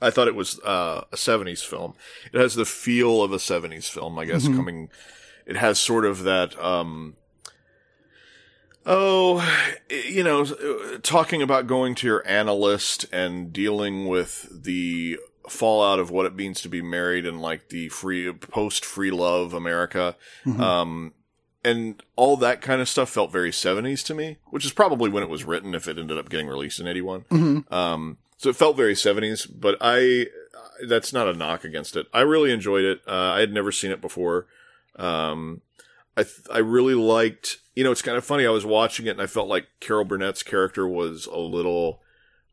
[0.00, 1.94] I thought it was uh, a 70s film.
[2.32, 4.88] It has the feel of a 70s film, I guess, coming.
[5.46, 6.58] It has sort of that.
[6.62, 7.16] Um,
[8.84, 9.40] Oh,
[9.90, 10.44] you know,
[11.02, 15.18] talking about going to your analyst and dealing with the
[15.48, 19.52] fallout of what it means to be married in like the free post free love
[19.54, 20.16] America.
[20.60, 21.12] Um,
[21.64, 25.22] and all that kind of stuff felt very 70s to me, which is probably when
[25.22, 27.24] it was written if it ended up getting released in 81.
[27.70, 30.26] Um, so it felt very 70s, but I,
[30.88, 32.06] that's not a knock against it.
[32.12, 33.00] I really enjoyed it.
[33.06, 34.46] Uh, I had never seen it before.
[34.96, 35.60] Um,
[36.16, 38.46] I, th- I really liked, you know, it's kind of funny.
[38.46, 42.00] I was watching it and I felt like Carol Burnett's character was a little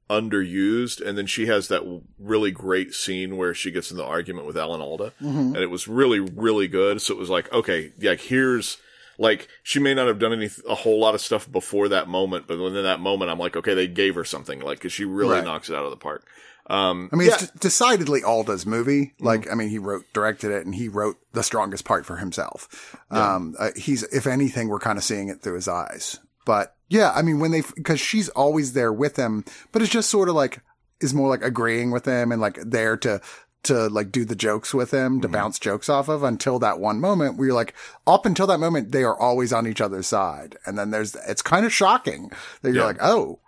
[0.10, 1.06] underused.
[1.06, 1.84] And then she has that
[2.18, 5.54] really great scene where she gets in the argument with Alan Alda mm-hmm.
[5.54, 7.02] and it was really, really good.
[7.02, 8.78] So it was like, okay, like here's,
[9.18, 12.48] like she may not have done any a whole lot of stuff before that moment,
[12.48, 15.36] but within that moment, I'm like, okay, they gave her something, like, cause she really
[15.36, 15.44] Right.
[15.44, 16.26] knocks it out of the park.
[16.70, 19.08] Um, I mean, it's decidedly Alda's movie.
[19.08, 19.26] Mm-hmm.
[19.26, 22.96] Like, I mean, he wrote, directed it, and he wrote the strongest part for himself.
[23.10, 26.20] Um, uh, he's, if anything, we're kind of seeing it through his eyes.
[26.46, 30.10] But yeah, I mean, when they, because she's always there with him, but it's just
[30.10, 30.62] sort of like
[31.02, 33.22] is more like agreeing with him and like there to
[33.64, 37.00] to like do the jokes with him to bounce jokes off of until that one
[37.00, 37.74] moment where you're like
[38.08, 41.42] up until that moment they are always on each other's side and then there's it's
[41.42, 42.86] kind of shocking that you're Yeah.
[42.86, 43.40] like oh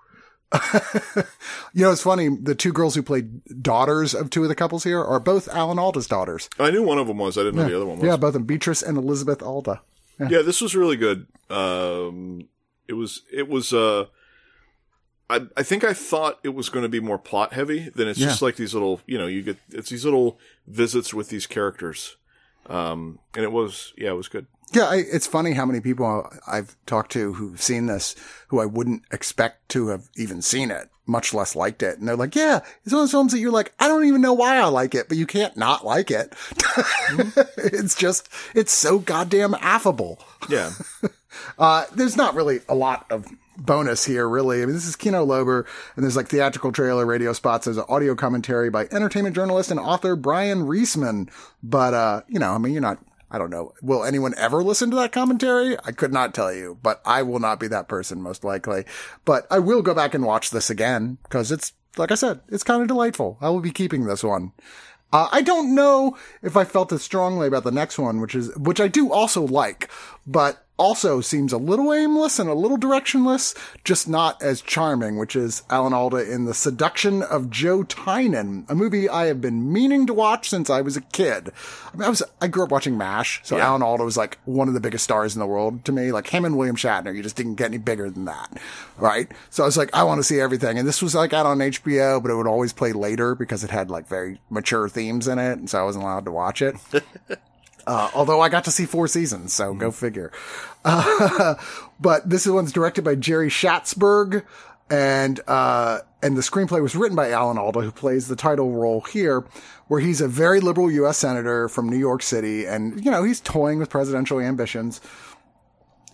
[1.73, 2.27] you know, it's funny.
[2.29, 5.79] The two girls who played daughters of two of the couples here are both Alan
[5.79, 6.49] Alda's daughters.
[6.59, 7.37] I knew one of them was.
[7.37, 8.05] I didn't know the other one was.
[8.05, 9.81] Yeah, both of them, Beatrice and Elizabeth Alda.
[10.19, 11.27] yeah, this was really good.
[11.49, 12.47] Um,
[12.87, 14.05] it was, it was, uh,
[15.29, 18.19] I, I think I thought it was going to be more plot heavy than it's
[18.19, 20.37] just like these little, you know, you get, it's these little
[20.67, 22.17] visits with these characters.
[22.67, 24.45] Um, and it was, yeah, it was good.
[24.73, 28.15] Yeah, I, it's funny how many people I've talked to who've seen this
[28.47, 31.99] who I wouldn't expect to have even seen it, much less liked it.
[31.99, 34.21] And they're like, yeah, it's one of those films that you're like, I don't even
[34.21, 36.33] know why I like it, but you can't not like it.
[37.57, 40.19] it's just, it's so goddamn affable.
[40.49, 40.71] Yeah.
[41.57, 43.25] Uh, there's not really a lot of
[43.57, 44.61] bonus here, really.
[44.61, 45.65] I mean, this is Kino Lorber,
[45.95, 47.65] and there's like theatrical trailer, radio spots.
[47.65, 51.29] There's an audio commentary by entertainment journalist and author Bryan Reesman.
[51.63, 52.99] But, uh, you know, I mean, you're not,
[53.31, 53.73] I don't know.
[53.81, 55.77] Will anyone ever listen to that commentary?
[55.85, 58.83] I could not tell you, but I will not be that person, most likely.
[59.23, 62.63] But I will go back and watch this again, because it's, like I said, it's
[62.63, 63.37] kind of delightful.
[63.39, 64.51] I will be keeping this one.
[65.13, 68.55] Uh, I don't know if I felt as strongly about the next one, which is,
[68.55, 69.89] which I do also like,
[70.25, 75.35] but also seems a little aimless and a little directionless, just not as charming, which
[75.35, 80.07] is Alan Alda in The Seduction of Joe Tynan, a movie I have been meaning
[80.07, 81.51] to watch since I was a kid.
[81.93, 83.67] I mean, I was, I grew up watching MASH, so Yeah.
[83.67, 86.25] Alan Alda was like one of the biggest stars in the world to me, like
[86.27, 88.51] him and William Shatner, you just didn't get any bigger than that,
[88.97, 89.27] right?
[89.51, 90.79] So I was like, I want to see everything.
[90.79, 93.69] And this was like out on HBO, but it would always play later because it
[93.69, 95.59] had like very mature themes in it.
[95.59, 96.75] And so I wasn't allowed to watch it.
[97.87, 100.31] Uh, although I got to see four seasons, so go figure.
[100.85, 101.55] Uh,
[101.99, 104.43] but this one's directed by Jerry Schatzberg,
[104.89, 109.01] and uh, and the screenplay was written by Alan Alda, who plays the title role
[109.01, 109.45] here,
[109.87, 111.17] where he's a very liberal U.S.
[111.17, 115.01] senator from New York City, and you know he's toying with presidential ambitions,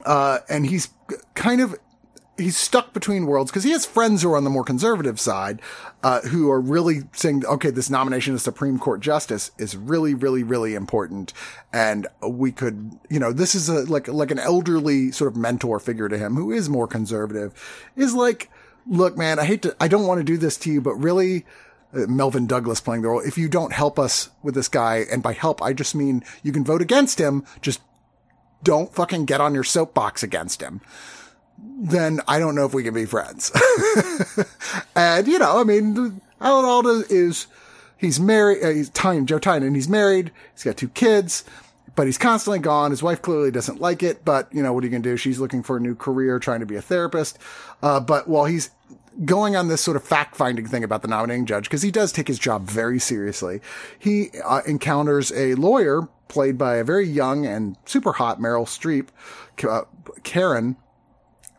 [0.06, 0.90] uh, and he's
[1.34, 1.78] kind of
[2.38, 5.62] he's stuck between worlds because he has friends who are on the more conservative side,
[6.04, 10.44] uh, who are really saying, okay, this nomination of Supreme Court justice is really, really,
[10.44, 11.34] really important.
[11.74, 15.80] And we could, you know, this is a, like, like an elderly sort of mentor
[15.80, 17.54] figure to him who is more conservative
[17.96, 18.50] is like,
[18.86, 21.46] look, man, I hate to, I don't want to do this to you, but really,
[21.94, 23.22] uh, Melvyn Douglas playing the role.
[23.22, 26.52] If you don't help us with this guy, and by help, I just mean you
[26.52, 27.82] can vote against him, just
[28.64, 30.82] don't fucking get on your soapbox against him
[31.58, 33.52] then I don't know if we can be friends.
[34.96, 37.48] and you know, I mean, Alan Alda is
[37.98, 38.64] he's married.
[38.64, 39.76] Uh, he's Tyne, Joe Tynan.
[39.76, 40.32] He's married.
[40.54, 41.44] He's got two kids,
[41.96, 42.92] but he's constantly gone.
[42.92, 44.24] His wife clearly doesn't like it.
[44.24, 45.18] But you know, what are you gonna do?
[45.18, 47.38] She's looking for a new career, trying to be a therapist.
[47.82, 48.72] Uh, but while he's
[49.26, 52.12] going on this sort of fact finding thing about the nominating judge, because he does
[52.12, 53.62] take his job very seriously,
[53.98, 59.08] he uh, encounters a lawyer played by a very young and super hot Meryl Streep,
[59.68, 59.84] uh,
[60.24, 60.76] Karen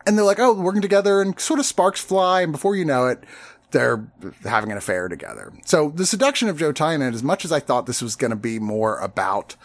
[0.09, 2.41] and they're like, oh, working together and sort of sparks fly.
[2.41, 3.23] And before you know it,
[3.69, 4.03] they're
[4.43, 5.53] having an affair together.
[5.65, 8.35] So the seduction of Joe Tynan, as much as I thought this was going to
[8.35, 9.55] be more about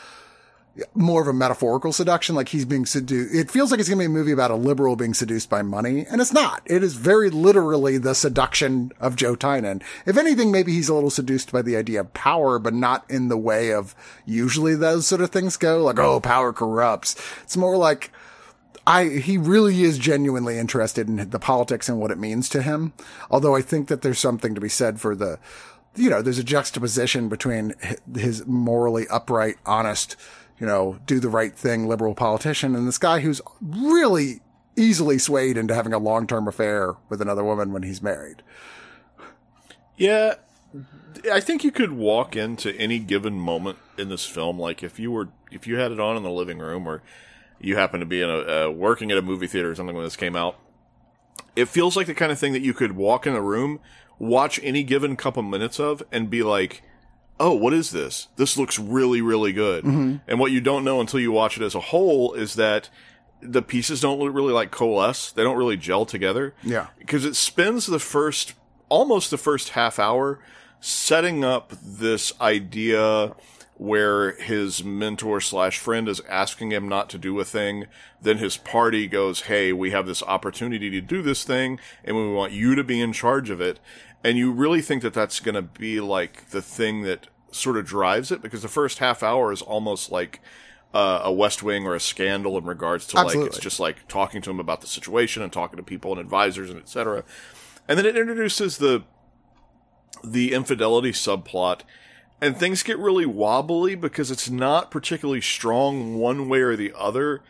[0.95, 3.35] more of a metaphorical seduction, like he's being seduced.
[3.35, 5.63] It feels like it's going to be a movie about a liberal being seduced by
[5.63, 6.63] money, and it's not.
[6.67, 9.83] It is very literally the seduction of Joe Tynan.
[10.05, 13.29] If anything, maybe he's a little seduced by the idea of power, but not in
[13.29, 13.95] the way of
[14.27, 17.17] usually those sort of things go, like, oh, power corrupts.
[17.45, 18.11] It's more like,
[18.87, 22.93] I he really is genuinely interested in the politics and what it means to him.
[23.31, 25.39] Although I think that there's something to be said for the,
[25.95, 27.75] you know, there's a juxtaposition between
[28.15, 30.17] his morally upright, honest,
[30.59, 34.41] you know, do the right thing liberal politician and this guy who's really
[34.77, 38.43] easily swayed into having a long term affair with another woman when he's married.
[39.97, 40.35] Yeah,
[41.33, 45.11] I think you could walk into any given moment in this film, like if you
[45.13, 47.03] were if you had it on in the living room or
[47.65, 50.05] you happen to be in a uh, working at a movie theater or something when
[50.05, 50.59] this came out.
[51.57, 53.81] It feels like the kind of thing that you could walk in a room,
[54.19, 56.83] watch any given couple minutes of, and be like,
[57.39, 58.29] "Oh, what is this?
[58.37, 61.75] This looks really, really good." And what you don't know until you watch it as
[61.75, 62.91] a whole is that
[63.41, 66.55] the pieces don't really like coalesce; they don't really gel together.
[66.63, 66.89] Yeah.
[66.99, 68.55] because it spends the first
[68.89, 70.41] almost the first half hour
[70.81, 73.33] setting up this idea
[73.77, 77.87] where his mentor slash friend is asking him not to do a thing.
[78.23, 82.33] Then his party goes, Hey, we have this opportunity to do this thing and we
[82.33, 83.81] want you to be in charge of it.
[84.23, 87.85] And you really think that that's going to be like the thing that sort of
[87.85, 90.41] drives it because the first half hour is almost like
[90.93, 94.41] uh, a West Wing or a scandal in regards to like, it's just like talking
[94.43, 97.25] to him about the situation and talking to people and advisors and etc.
[97.89, 99.03] And then it introduces the
[100.23, 101.81] the infidelity subplot
[102.45, 107.43] and things get really wobbly because it's not particularly strong one way or the other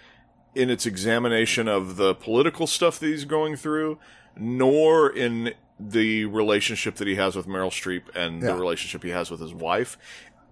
[0.55, 3.99] in its examination of the political stuff that he's going through,
[4.37, 8.53] nor in the relationship that he has with Meryl Streep and Yeah.
[8.53, 9.99] the relationship he has with his wife.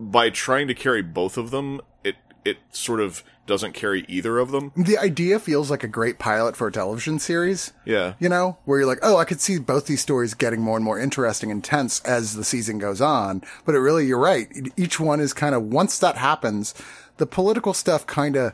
[0.00, 4.50] By trying to carry both of them, it it sort of doesn't carry either of
[4.52, 4.72] them.
[4.76, 7.72] The idea feels like a great pilot for a television series.
[7.84, 8.14] Yeah.
[8.20, 10.84] You know, where you're like, oh, I could see both these stories getting more and
[10.84, 13.42] more interesting and tense as the season goes on.
[13.64, 14.48] But it really, you're right.
[14.76, 16.72] Each one is kind of, once that happens,
[17.16, 18.52] the political stuff kind of,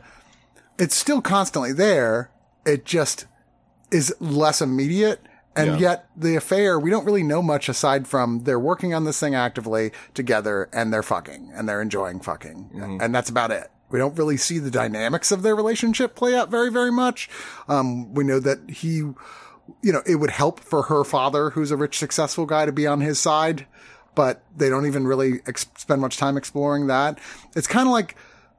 [0.78, 2.30] it's still constantly there.
[2.64, 3.26] It just
[3.90, 5.20] is less immediate.
[5.54, 5.78] And Yeah.
[5.78, 9.34] yet the affair, we don't really know much aside from they're working on this thing
[9.34, 12.70] actively together and they're fucking and they're enjoying fucking.
[12.74, 12.98] Mm-hmm.
[13.02, 13.68] And that's about it.
[13.90, 17.28] We don't really see the dynamics of their relationship play out very, very much.
[17.68, 19.16] Um, we know that he, you
[19.82, 23.00] know, it would help for her father, who's a rich, successful guy to be on
[23.00, 23.66] his side,
[24.14, 27.18] but they don't even really ex- spend much time exploring that.
[27.56, 28.16] It's kind of like,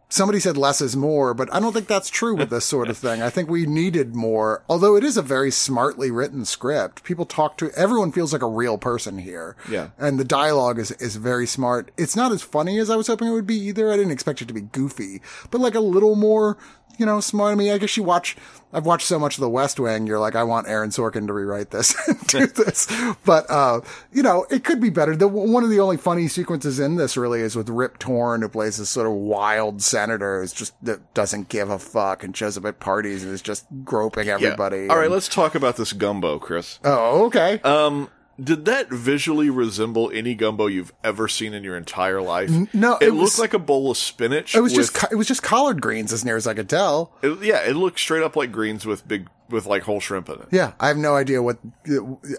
[0.10, 2.98] somebody said less is more, but I don't think that's true with this sort of
[3.00, 3.22] thing.
[3.22, 7.04] I think we needed more, although it is a very smartly written script.
[7.04, 9.56] People talk to, everyone feels like a real person here.
[9.70, 9.90] Yeah.
[9.98, 11.92] And the dialogue is, is very smart.
[11.98, 13.92] It's not as funny as I was hoping it would be either.
[13.92, 16.58] I didn't expect it to be goofy, but like a little more,
[16.98, 17.52] you know, smart.
[17.52, 18.36] I mean, I guess you watch,
[18.74, 20.06] I've watched so much of The West Wing.
[20.08, 22.88] You're like, I want Aaron Sorkin to rewrite this and do this.
[23.26, 23.82] But, uh,
[24.12, 25.16] you know, it could be better.
[25.16, 28.50] The, one of the only funny sequences in this really is with Rip Torn, who
[28.50, 32.58] plays this sort of wild senator who's just, that doesn't give a fuck and shows
[32.58, 34.34] up at parties and is just groping Yeah.
[34.36, 34.90] everybody.
[34.90, 36.80] All right, And- let's talk about this gumbo, Chris.
[36.84, 37.60] oh, okay.
[37.62, 38.10] Um,
[38.44, 42.50] did that visually resemble any gumbo you've ever seen in your entire life?
[42.74, 44.56] no, it, it looked was- like a bowl of spinach.
[44.56, 47.12] it was with- just, it was just collard greens as near as I could tell.
[47.22, 50.36] it- yeah, it looked straight up like greens with big with like whole shrimp in
[50.36, 50.48] it.
[50.52, 50.74] Yeah.
[50.80, 51.58] I have no idea what,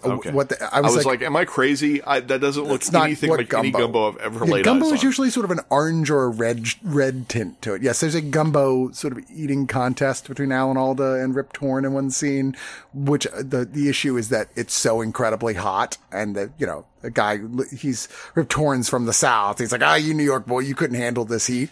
[0.05, 0.31] Okay.
[0.31, 2.03] what the, I I was, was, like, like, "Am I crazy?
[2.03, 5.07] I, that doesn't look anything like any gumbo I've ever Yeah, laid gumbo is on."
[5.07, 7.83] usually sort of an orange or a red red tint to it.
[7.83, 11.93] Yes, there's a gumbo sort of eating contest between Alan Alda and Rip Torn in
[11.93, 12.57] one scene,
[12.95, 16.85] which uh, the the issue is that it's so incredibly hot, and that you know
[17.03, 17.39] the guy
[17.77, 19.59] he's Rip Torn's from the south.
[19.59, 21.71] He's like, ah, you New York boy, you couldn't handle this heat.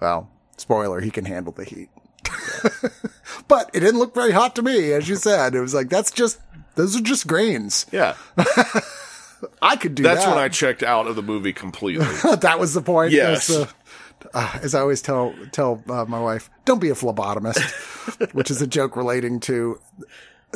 [0.00, 1.88] Well, spoiler, he can handle the heat.
[3.48, 5.54] but it didn't look very hot to me, as you said.
[5.54, 6.40] It was like that's just
[6.74, 7.86] those are just grains.
[7.92, 8.16] yeah,
[9.62, 10.34] I could do that's that.
[10.34, 12.06] when I checked out of the movie completely.
[12.40, 13.12] that was the point.
[13.12, 13.50] Yes.
[13.50, 13.66] As, uh,
[14.34, 18.60] uh, as I always tell tell uh, my wife, don't be a phlebotomist, which is
[18.60, 19.80] a joke relating to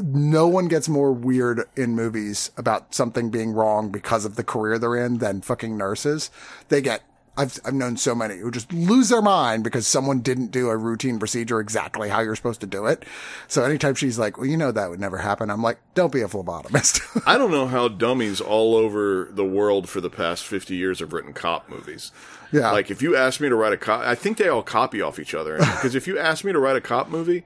[0.02, 4.78] no one gets more weird in movies about something being wrong because of the career
[4.78, 6.30] they're in than fucking nurses.
[6.68, 7.02] They get.
[7.36, 10.76] I've, I've known so many who just lose their mind because someone didn't do a
[10.76, 13.04] routine procedure exactly how you're supposed to do it.
[13.48, 15.50] So anytime she's like, well, you know, that would never happen.
[15.50, 17.22] I'm like, don't be a phlebotomist.
[17.26, 21.12] I don't know how dummies all over the world for the past 50 years have
[21.12, 22.12] written cop movies.
[22.52, 22.70] Yeah.
[22.70, 25.18] Like, if you ask me to write a cop, I think they all copy off
[25.18, 25.58] each other.
[25.84, 27.44] Because if you ask me to write a cop movie,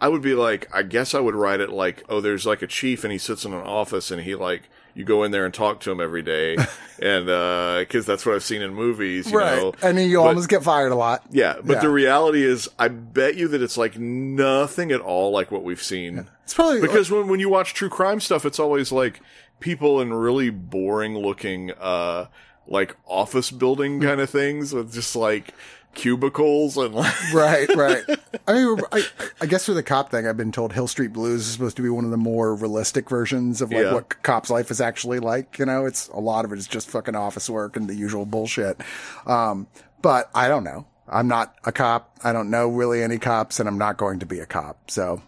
[0.00, 2.66] I would be like, I guess I would write it like, oh, there's like a
[2.66, 4.68] chief and he sits in an office and he like,
[4.98, 6.56] you go in there and talk to him every day.
[7.00, 9.72] and, uh, cause that's what I've seen in movies, you know.
[9.80, 11.22] and then you But- almost get fired a lot.
[11.30, 11.54] Yeah.
[11.62, 11.80] But Yeah.
[11.82, 15.82] the reality is, I bet you that it's like nothing at all like what we've
[15.82, 16.26] seen.
[16.42, 19.20] It's probably Because when, when you watch true crime stuff, it's always like
[19.60, 22.26] people in really boring looking, uh,
[22.66, 25.54] like office building kind of things with just like
[25.98, 28.02] cubicles and like, right, right.
[28.46, 29.02] I mean, I,
[29.40, 31.82] I guess for the cop thing, I've been told Hill Street Blues is supposed to
[31.82, 33.92] be one of the more realistic versions of like Yeah.
[33.94, 35.58] what cop's life is actually like.
[35.58, 38.24] You know, it's a lot of it is just fucking office work and the usual
[38.24, 38.80] bullshit.
[39.26, 39.66] Um,
[40.00, 40.86] but I don't know.
[41.08, 42.16] I'm not a cop.
[42.22, 44.90] I don't know really any cops, and I'm not going to be a cop.
[44.90, 45.22] So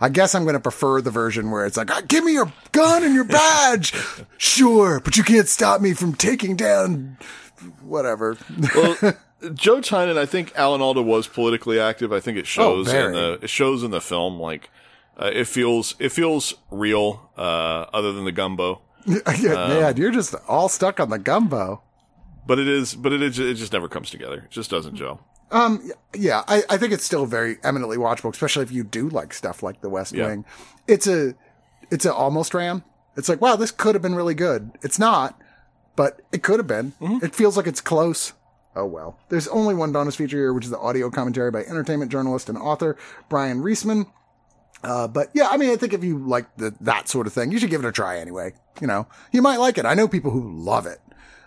[0.00, 2.52] I guess I'm going to prefer the version where it's like, "Ah, give me your
[2.72, 3.94] gun and your badge.
[4.36, 7.16] sure, but you can't stop me from taking down
[7.82, 8.36] whatever.
[8.74, 9.14] well,
[9.54, 12.12] Joe Tynan, I think Alan Alda was politically active.
[12.12, 14.40] I think it shows in the it shows in the film.
[14.40, 14.70] Like
[15.20, 17.30] uh, it feels it feels real.
[17.36, 19.22] Uh, other than the gumbo, yeah,
[19.68, 21.82] man, you're just all stuck on the gumbo.
[22.46, 24.42] but it is but it is it just never comes together.
[24.46, 25.20] It just doesn't, Joe.
[25.52, 29.32] Um, yeah, I, I think it's still very eminently watchable, especially if you do like
[29.32, 30.26] stuff like The West Yeah.
[30.26, 30.44] Wing.
[30.88, 31.34] It's a,
[31.88, 32.82] it's a almost ram.
[33.16, 34.72] It's like, wow, this could have been really good.
[34.82, 35.40] It's not,
[35.94, 36.94] but it could have been.
[37.00, 38.32] It feels like it's close.
[38.76, 39.18] Oh well.
[39.30, 42.58] There's only one bonus feature here, which is the audio commentary by entertainment journalist and
[42.58, 42.96] author
[43.30, 44.06] Bryan Reesman.
[44.84, 47.50] Uh, but yeah, I mean, I think if you like the, that sort of thing,
[47.50, 48.52] you should give it a try anyway.
[48.80, 49.86] You know, you might like it.
[49.86, 51.00] I know people who love it.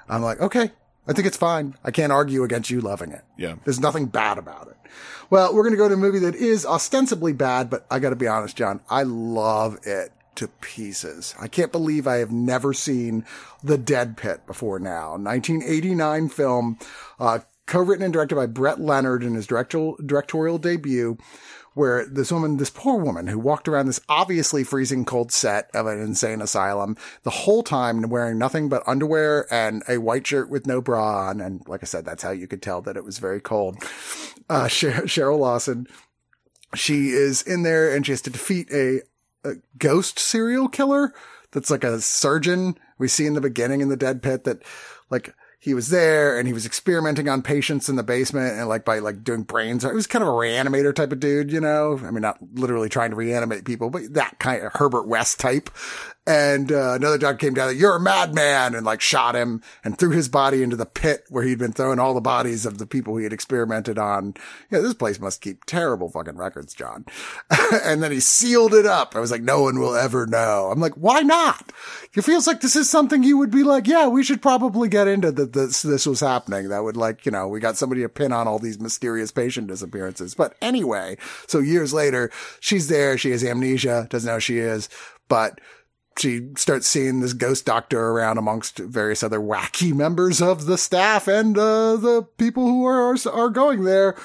[0.10, 0.72] I'm like, okay,
[1.08, 1.76] I think it's fine.
[1.84, 3.24] I can't argue against you loving it.
[3.38, 3.56] Yeah.
[3.64, 4.78] There's nothing bad about it.
[5.30, 8.10] Well, we're going to go to a movie that is ostensibly bad, but I got
[8.10, 11.36] to be honest, John, I love it to pieces.
[11.40, 13.26] I can't believe I have never seen
[13.64, 15.12] The Dead Pit before now.
[15.12, 16.80] 1989 film,
[17.20, 21.18] uh, co-written and directed by Brett Leonard in his directorial, directorial debut
[21.74, 25.88] where this woman, this poor woman who walked around this obviously freezing cold set of
[25.88, 30.68] an insane asylum the whole time wearing nothing but underwear and a white shirt with
[30.68, 31.40] no bra on.
[31.40, 33.78] And like I said, that's how you could tell that it was very cold.
[34.50, 35.88] Uh, Cheryl Lawson,
[36.76, 39.02] she is in there and she has to defeat a,
[39.44, 41.14] a ghost serial killer
[41.52, 44.62] that's like a surgeon we see in the beginning in the dead pit that
[45.10, 48.86] like he was there and he was experimenting on patients in the basement and like
[48.86, 49.84] by like doing brains.
[49.84, 52.00] It was kind of a reanimator type of dude, you know?
[52.02, 55.70] I mean, not literally trying to reanimate people, but that kind of Herbert West type.
[56.30, 60.12] And uh, another doctor came down, you're a madman, and like shot him and threw
[60.12, 63.18] his body into the pit where he'd been throwing all the bodies of the people
[63.18, 64.36] he had experimented on.
[64.70, 67.08] Yeah, this place must keep terrible fucking records, John.
[67.84, 69.16] and then he sealed it up.
[69.16, 70.70] I was like, no one will ever know.
[70.72, 71.72] I'm like, why not?
[72.14, 75.08] It feels like this is something you would be like, yeah, we should probably get
[75.08, 76.70] into that this, this was happening.
[76.70, 79.66] That would like, you know, we got somebody to pin on all these mysterious patient
[79.66, 80.36] disappearances.
[80.36, 81.18] But anyway,
[81.48, 83.18] so years later, she's there.
[83.18, 84.90] She has amnesia, doesn't know she is,
[85.28, 85.60] but
[86.20, 91.28] she starts seeing this ghost doctor around amongst various other wacky members of the staff
[91.28, 94.16] and uh, the people who are are going there.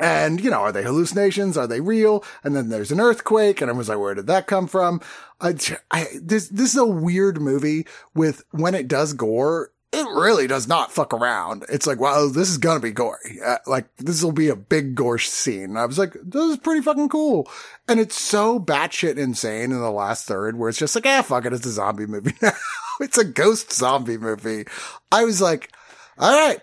[0.00, 1.56] And, you know, are they hallucinations?
[1.56, 2.24] Are they real?
[2.44, 5.00] And then there's an earthquake and everyone's like, where did that come from?
[5.40, 5.54] I,
[5.90, 7.84] I, this, this is a weird movie
[8.14, 11.64] with when it does gore, it really does not fuck around.
[11.68, 13.40] It's like, wow, this is gonna be gory.
[13.44, 15.64] Uh, like, this will be a big gore scene.
[15.64, 17.48] And I was like, this is pretty fucking cool.
[17.86, 21.44] And it's so batshit insane in the last third where it's just like, ah, fuck
[21.44, 22.52] it, it's a zombie movie now.
[23.00, 24.64] it's a ghost zombie movie.
[25.12, 25.70] I was like,
[26.18, 26.60] all right,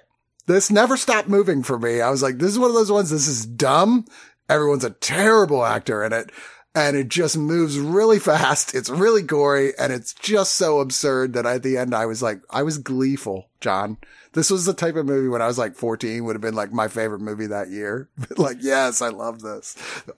[0.48, 2.02] this never stopped moving for me.
[2.02, 3.10] I was like, this is one of those ones.
[3.10, 4.06] This is dumb.
[4.48, 6.30] Everyone's a terrible actor in it.
[6.76, 8.76] And it just moves really fast.
[8.76, 12.42] It's really gory and it's just so absurd that at the end I was like,
[12.50, 13.98] I was gleeful, John.
[14.34, 16.74] This was the type of movie when I was like 14 would have been like
[16.74, 18.10] my favorite movie that year.
[18.38, 19.78] like, yes, I love this.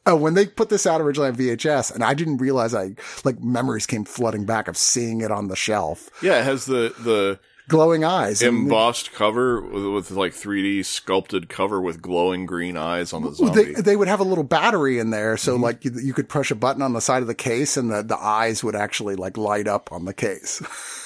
[0.10, 3.40] Uh, when they put this out originally on VHS and I didn't realize I like
[3.40, 6.10] memories came flooding back of seeing it on the shelf.
[6.24, 8.42] Yeah, it has the the Glowing eyes.
[8.42, 13.34] and- embossed cover with, with like 3D sculpted cover with glowing green eyes on the
[13.34, 13.74] zombie.
[13.74, 15.36] They, they would have a little battery in there.
[15.38, 17.92] So like you, you could push a button on the side of the case and
[17.92, 20.62] the, the eyes would actually like light up on the case.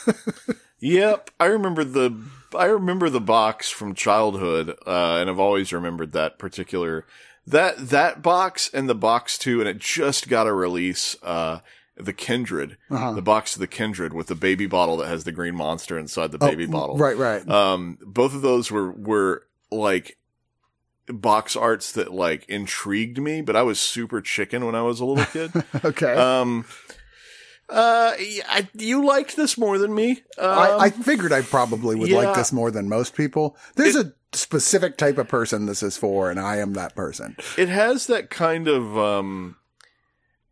[0.82, 2.20] Yep, I remember the
[2.58, 7.06] I remember the box from childhood, uh, and I've always remembered that particular
[7.46, 11.16] that that box and the box two, and it just got a release.
[11.22, 11.60] Uh,
[12.06, 13.12] the Kindred, Uh-huh.
[13.14, 16.32] the box of the Kindred with the baby bottle that has the green monster inside
[16.32, 16.96] the baby bottle.
[16.96, 17.48] Oh, Right, right.
[17.50, 20.18] Um, both of those were were like
[21.08, 25.06] box arts that like intrigued me, but I was super chicken when I was a
[25.06, 25.52] little kid.
[25.86, 26.14] okay.
[26.14, 26.66] um,
[27.70, 30.24] uh, I, you liked this more than me.
[30.38, 33.56] Um, I, I figured I probably would like this more than most people.
[33.76, 37.38] There's a specific type of person this is for, and I am that person.
[37.58, 39.56] it has that kind of um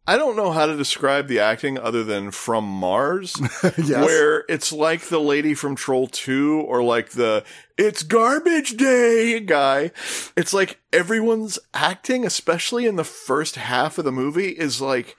[0.10, 3.36] I don't know how to describe the acting other than from Mars,
[3.78, 3.90] yes.
[3.90, 7.44] where it's like the lady from Troll 2 or like the
[7.78, 9.92] it's garbage day guy.
[10.36, 15.16] It's like everyone's acting, especially in the first half of the movie, is like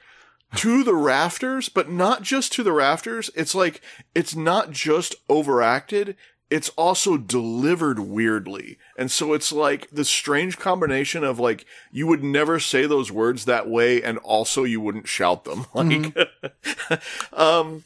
[0.57, 3.31] to the rafters, but not just to the rafters.
[3.37, 3.81] It's like
[4.13, 6.17] it's not just overacted.
[6.51, 8.77] It's also delivered weirdly.
[8.99, 13.45] And so it's like this strange combination of like, you would never say those words
[13.45, 15.67] that way and also you wouldn't shout them.
[15.75, 16.17] Like,
[17.33, 17.85] um,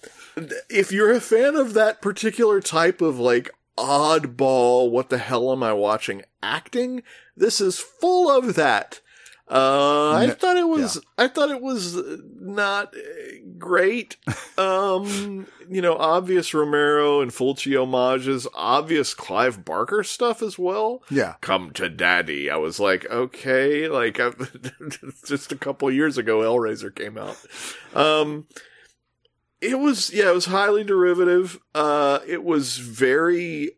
[0.68, 5.62] if you're a fan of that particular type of like oddball, what the hell am
[5.62, 7.02] I watching acting?
[7.36, 9.00] This is full of that.
[9.46, 10.98] Uh, I thought it was.
[11.18, 13.00] I thought it was uh, not uh,
[13.58, 14.16] great.
[14.56, 21.02] Um, you know, obvious Romero and Fulci homages, obvious Clive Barker stuff as well.
[21.10, 21.34] Yeah.
[21.42, 22.48] Come to daddy.
[22.48, 24.30] I was like, okay, like I,
[25.26, 27.36] just a couple years ago, Hellraiser came out.
[27.94, 28.46] Um,
[29.60, 31.58] it was yeah, it was highly derivative.
[31.74, 33.72] Uh, it was very,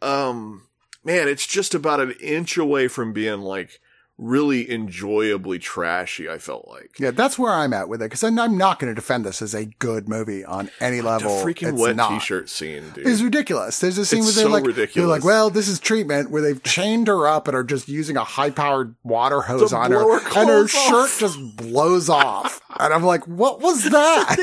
[0.00, 0.68] um,
[1.02, 3.80] man, it's just about an inch away from being like
[4.18, 6.28] really enjoyably trashy.
[6.28, 6.98] I felt like.
[6.98, 9.54] Yeah, that's where I'm at with it because I'm not going to defend this as
[9.54, 11.38] a good movie on any level.
[11.38, 12.10] The freaking It's wet not.
[12.10, 13.06] t-shirt scene, dude.
[13.06, 13.78] It's ridiculous.
[13.78, 14.94] There's a scene It's where they're so like, ridiculous.
[14.94, 18.16] they're like, well, this is treatment where they've chained her up and are just using
[18.16, 22.08] a high powered water hose To on her, her and her clothes shirt just blows
[22.08, 22.60] off.
[22.80, 24.36] And I'm like, what was that?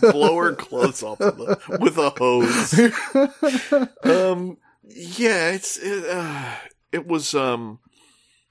[0.00, 2.74] blow her clothes off with a, with a hose.
[4.04, 4.56] um,
[4.88, 6.54] yeah, it's it, uh,
[6.92, 7.34] it was.
[7.34, 7.78] Um,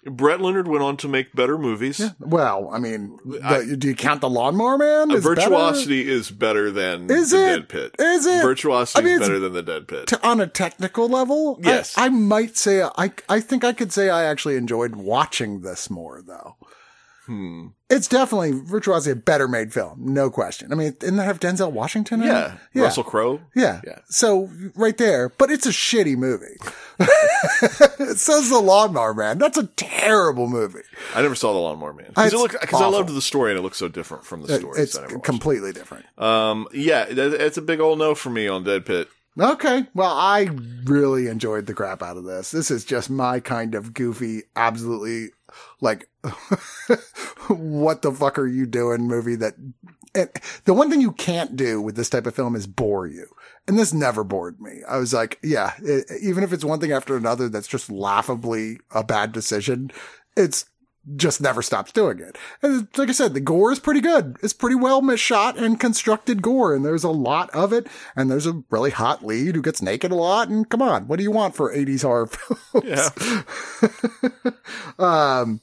[0.06, 2.02] Brett Leonard went on to make better movies.
[2.20, 5.12] well, I mean, the- do you count the Lawnmower Man?
[5.12, 5.41] Is better?
[5.41, 7.47] Virtuosity is better than Is the it?
[7.47, 7.95] Dead Pit.
[8.00, 8.41] Is it?
[8.41, 10.14] Virtuosity I mean, is better than the Dead Pit.
[10.24, 11.93] On a technical level, I- Yes.
[11.97, 16.22] I, might say I I think I could say I actually enjoyed watching this more
[16.26, 16.56] though.
[17.30, 17.67] Hmm.
[17.91, 20.71] It's definitely virtuosity a better made film, no question.
[20.71, 22.21] I mean, didn't that have Denzel Washington?
[22.21, 22.53] In Yeah.
[22.53, 22.59] it?
[22.73, 23.39] yeah, Russell Crowe.
[23.55, 23.99] yeah, Yeah.
[24.09, 26.57] So right there, but it's a shitty movie.
[26.99, 29.38] it says the Lawnmower Man.
[29.38, 30.82] That's a terrible movie.
[31.15, 33.88] I never saw the Lawnmower Man because I loved the story and it looked so
[33.88, 34.82] different from the story.
[34.82, 36.05] it's completely different.
[36.17, 39.07] um, yeah, it's a big old no for me on Dead Pit.
[39.39, 39.86] Okay.
[39.93, 40.49] Well, I
[40.84, 42.51] really enjoyed the crap out of this.
[42.51, 45.30] This is just my kind of goofy, absolutely
[45.80, 46.09] like,
[47.47, 49.53] what the fuck are you doing movie that,
[50.13, 50.30] and
[50.65, 53.28] the one thing you can't do with this type of film is bore you.
[53.67, 54.82] And this never bored me.
[54.88, 58.80] I was like, yeah, it, even if it's one thing after another that's just laughably
[58.91, 59.91] a bad decision,
[60.36, 60.65] it's
[61.15, 62.38] just never stops doing it.
[62.61, 64.38] And like I said, the gore is pretty good.
[64.43, 67.88] It's pretty well shot and constructed gore, and there's a lot of it.
[68.15, 70.49] And there's a really hot lead who gets naked a lot.
[70.49, 72.28] And come on, what do you want for 80s horror
[72.74, 72.86] films?
[72.86, 74.51] Yeah.
[74.99, 75.61] um,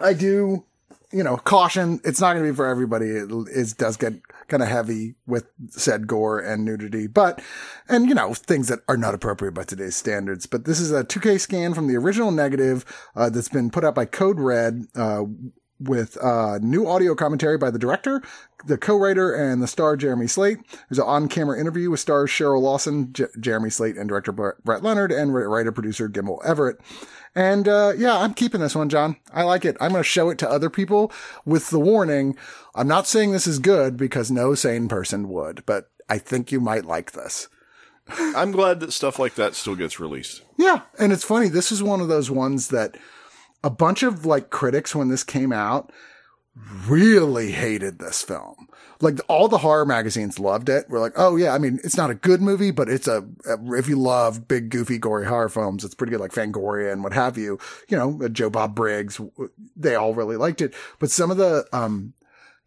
[0.00, 0.64] I do,
[1.12, 2.00] you know, caution.
[2.04, 3.06] It's not going to be for everybody.
[3.06, 4.14] It, it does get
[4.48, 7.40] kind of heavy with said gore and nudity, but,
[7.88, 10.46] and you know, things that are not appropriate by today's standards.
[10.46, 12.84] But this is a 2K scan from the original negative,
[13.14, 15.24] uh, that's been put out by Code Red, uh,
[15.80, 18.22] with uh, new audio commentary by the director,
[18.66, 20.58] the co-writer, and the star Jeremy Slate.
[20.88, 25.10] There's an on-camera interview with stars Cheryl Lawson, J- Jeremy Slate, and director Brett Leonard,
[25.10, 26.78] and writer-producer Gimel Everett.
[27.34, 29.16] And uh, yeah, I'm keeping this one, John.
[29.32, 29.76] I like it.
[29.80, 31.12] I'm going to show it to other people
[31.44, 32.36] with the warning.
[32.74, 36.60] I'm not saying this is good because no sane person would, but I think you
[36.60, 37.48] might like this.
[38.08, 40.42] I'm glad that stuff like that still gets released.
[40.58, 40.82] Yeah.
[40.98, 41.48] And it's funny.
[41.48, 42.96] This is one of those ones that
[43.62, 45.92] a bunch of like critics when this came out
[46.86, 48.68] really hated this film.
[49.00, 50.86] Like all the horror magazines loved it.
[50.88, 53.88] We're like, oh yeah, I mean, it's not a good movie, but it's a, if
[53.88, 57.38] you love big, goofy, gory horror films, it's pretty good, like Fangoria and what have
[57.38, 57.58] you.
[57.88, 59.20] You know, Joe Bob Briggs,
[59.74, 60.74] they all really liked it.
[60.98, 62.12] But some of the, um,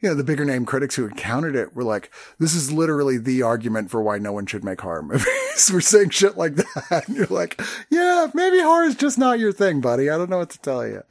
[0.03, 3.41] you know, the bigger name critics who encountered it were like, this is literally the
[3.41, 5.71] argument for why no one should make horror movies.
[5.71, 7.05] we're saying shit like that.
[7.07, 10.09] And you're like, yeah, maybe horror is just not your thing, buddy.
[10.09, 11.03] I don't know what to tell you.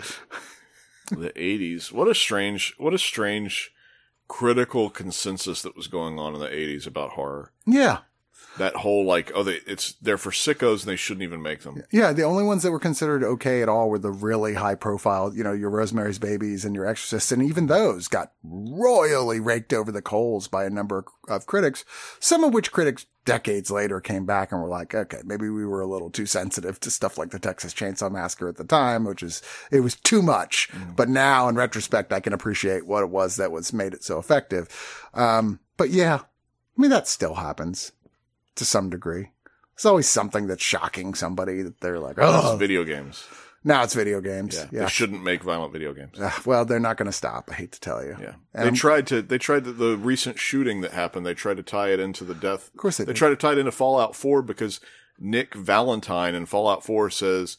[1.11, 1.91] the 80s.
[1.91, 3.73] What a strange, what a strange
[4.29, 7.51] critical consensus that was going on in the 80s about horror.
[7.67, 8.01] Yeah.
[8.59, 11.83] That whole like, oh, they, it's they're for sickos and they shouldn't even make them.
[11.91, 12.13] Yeah.
[12.13, 15.43] The only ones that were considered okay at all were the really high profile, you
[15.43, 17.33] know, your Rosemary's Babies and your Exorcists.
[17.33, 21.85] And even those got royally raked over the coals by a number of critics,
[22.21, 25.81] some of which critics decades later came back and were like, okay, maybe we were
[25.81, 29.23] a little too sensitive to stuff like the Texas Chainsaw Massacre at the time, which
[29.23, 30.69] is, it was too much.
[30.97, 34.19] But now in retrospect, I can appreciate what it was that was made it so
[34.19, 34.69] effective.
[35.15, 37.93] Um, but yeah, I mean, that still happens
[38.57, 39.31] to some degree.
[39.77, 43.25] There's always something that's shocking somebody that they're like, It's oh, video games.
[43.65, 44.55] now it's video games.
[44.55, 44.81] Yeah, Yeah.
[44.83, 46.19] they shouldn't make violent video games.
[46.21, 47.49] Ah, well, they're not going to stop.
[47.51, 48.17] I hate to tell you.
[48.21, 49.23] Yeah, And they I'm- tried to.
[49.23, 51.25] They tried to, the recent shooting that happened.
[51.25, 52.69] They tried to tie it into the death.
[52.69, 53.19] Of course they They did.
[53.19, 54.81] tried to tie it into Fallout Four because
[55.19, 57.57] Nick Valentine in Fallout Four says,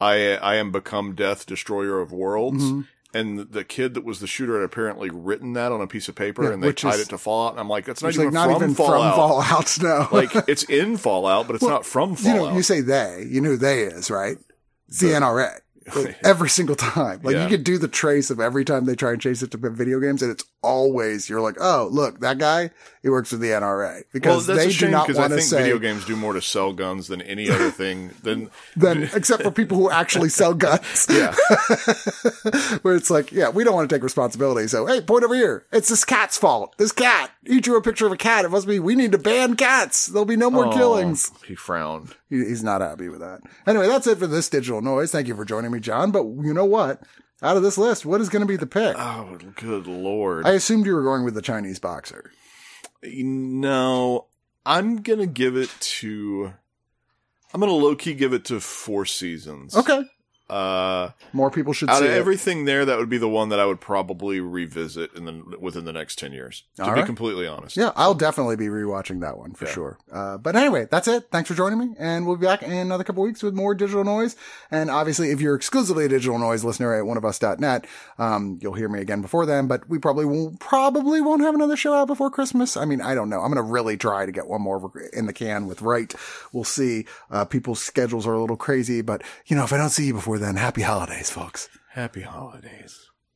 [0.00, 2.62] "I I am become death, destroyer of worlds."
[3.16, 6.14] And the kid that was the shooter had apparently written that on a piece of
[6.14, 7.52] paper, Yeah, and they tied is- it to Fallout.
[7.52, 9.14] And I'm like, that's not even, like not from, even Fallout.
[9.14, 9.78] from Fallout.
[9.82, 10.08] No.
[10.16, 12.50] like it's in Fallout, but it's not from you Fallout.
[12.52, 14.36] know, you say they, you know who they is, right?
[14.88, 15.58] It's the, NRA.
[15.94, 17.20] Like, every single time.
[17.22, 17.44] Like Yeah.
[17.44, 20.00] you could do the trace of every time they try and chase it to video
[20.00, 22.70] games and it's always you're like, oh, look, that guy,
[23.02, 25.48] he works for the NRA because that's they do not because I want to think
[25.48, 28.10] say video games do more to sell guns than any other thing.
[28.22, 31.06] Than then except for people who actually sell guns.
[31.10, 31.34] yeah,
[32.82, 34.66] where it's like, yeah, we don't want to take responsibility.
[34.68, 35.64] So, hey, point over here.
[35.72, 36.76] It's this cat's fault.
[36.78, 37.30] This cat.
[37.46, 38.44] He drew a picture of a cat.
[38.44, 40.06] It must be, we need to ban cats.
[40.06, 41.30] There'll be no more killings.
[41.34, 42.14] Oh, he frowned.
[42.28, 43.40] He- He's not happy with that.
[43.66, 45.12] Anyway, that's it for this digital noise.
[45.12, 46.10] Thank you for joining me, John.
[46.10, 47.00] But you know what?
[47.42, 48.96] Out of this list, what is going to be the pick?
[48.98, 50.46] Oh, good lord!
[50.46, 52.30] I assumed you were going with the Chinese boxer.
[53.02, 54.26] no,
[54.64, 56.52] I'm gonna give it to.
[57.52, 59.76] I'm gonna low key give it to Four Seasons.
[59.76, 60.02] Okay.
[60.48, 62.16] Uh, More people should out see of it.
[62.16, 65.84] everything there, that would be the one that I would probably revisit in the within
[65.84, 66.62] the next ten years.
[66.76, 67.06] To All be right.
[67.06, 67.76] completely honest.
[67.76, 69.72] Yeah, I'll definitely be rewatching that one for Yeah.
[69.72, 69.98] sure.
[70.12, 71.28] Uh, but anyway, that's it.
[71.32, 74.04] Thanks for joining me, and we'll be back in another couple weeks with more digital
[74.04, 74.36] noise.
[74.70, 77.86] And obviously, if you're exclusively a digital noise listener at oneofus.net,
[78.18, 79.66] um, you'll hear me again before then.
[79.66, 82.76] But we probably won't probably won't have another show out before Christmas.
[82.76, 83.40] I mean, I don't know.
[83.40, 86.14] I'm gonna really try to get one more in the can with right.
[86.52, 87.06] We'll see.
[87.30, 90.14] Uh, people's schedules are a little crazy, but you know, if I don't see you
[90.14, 91.68] before then, happy holidays, folks.
[91.90, 93.10] Happy holidays.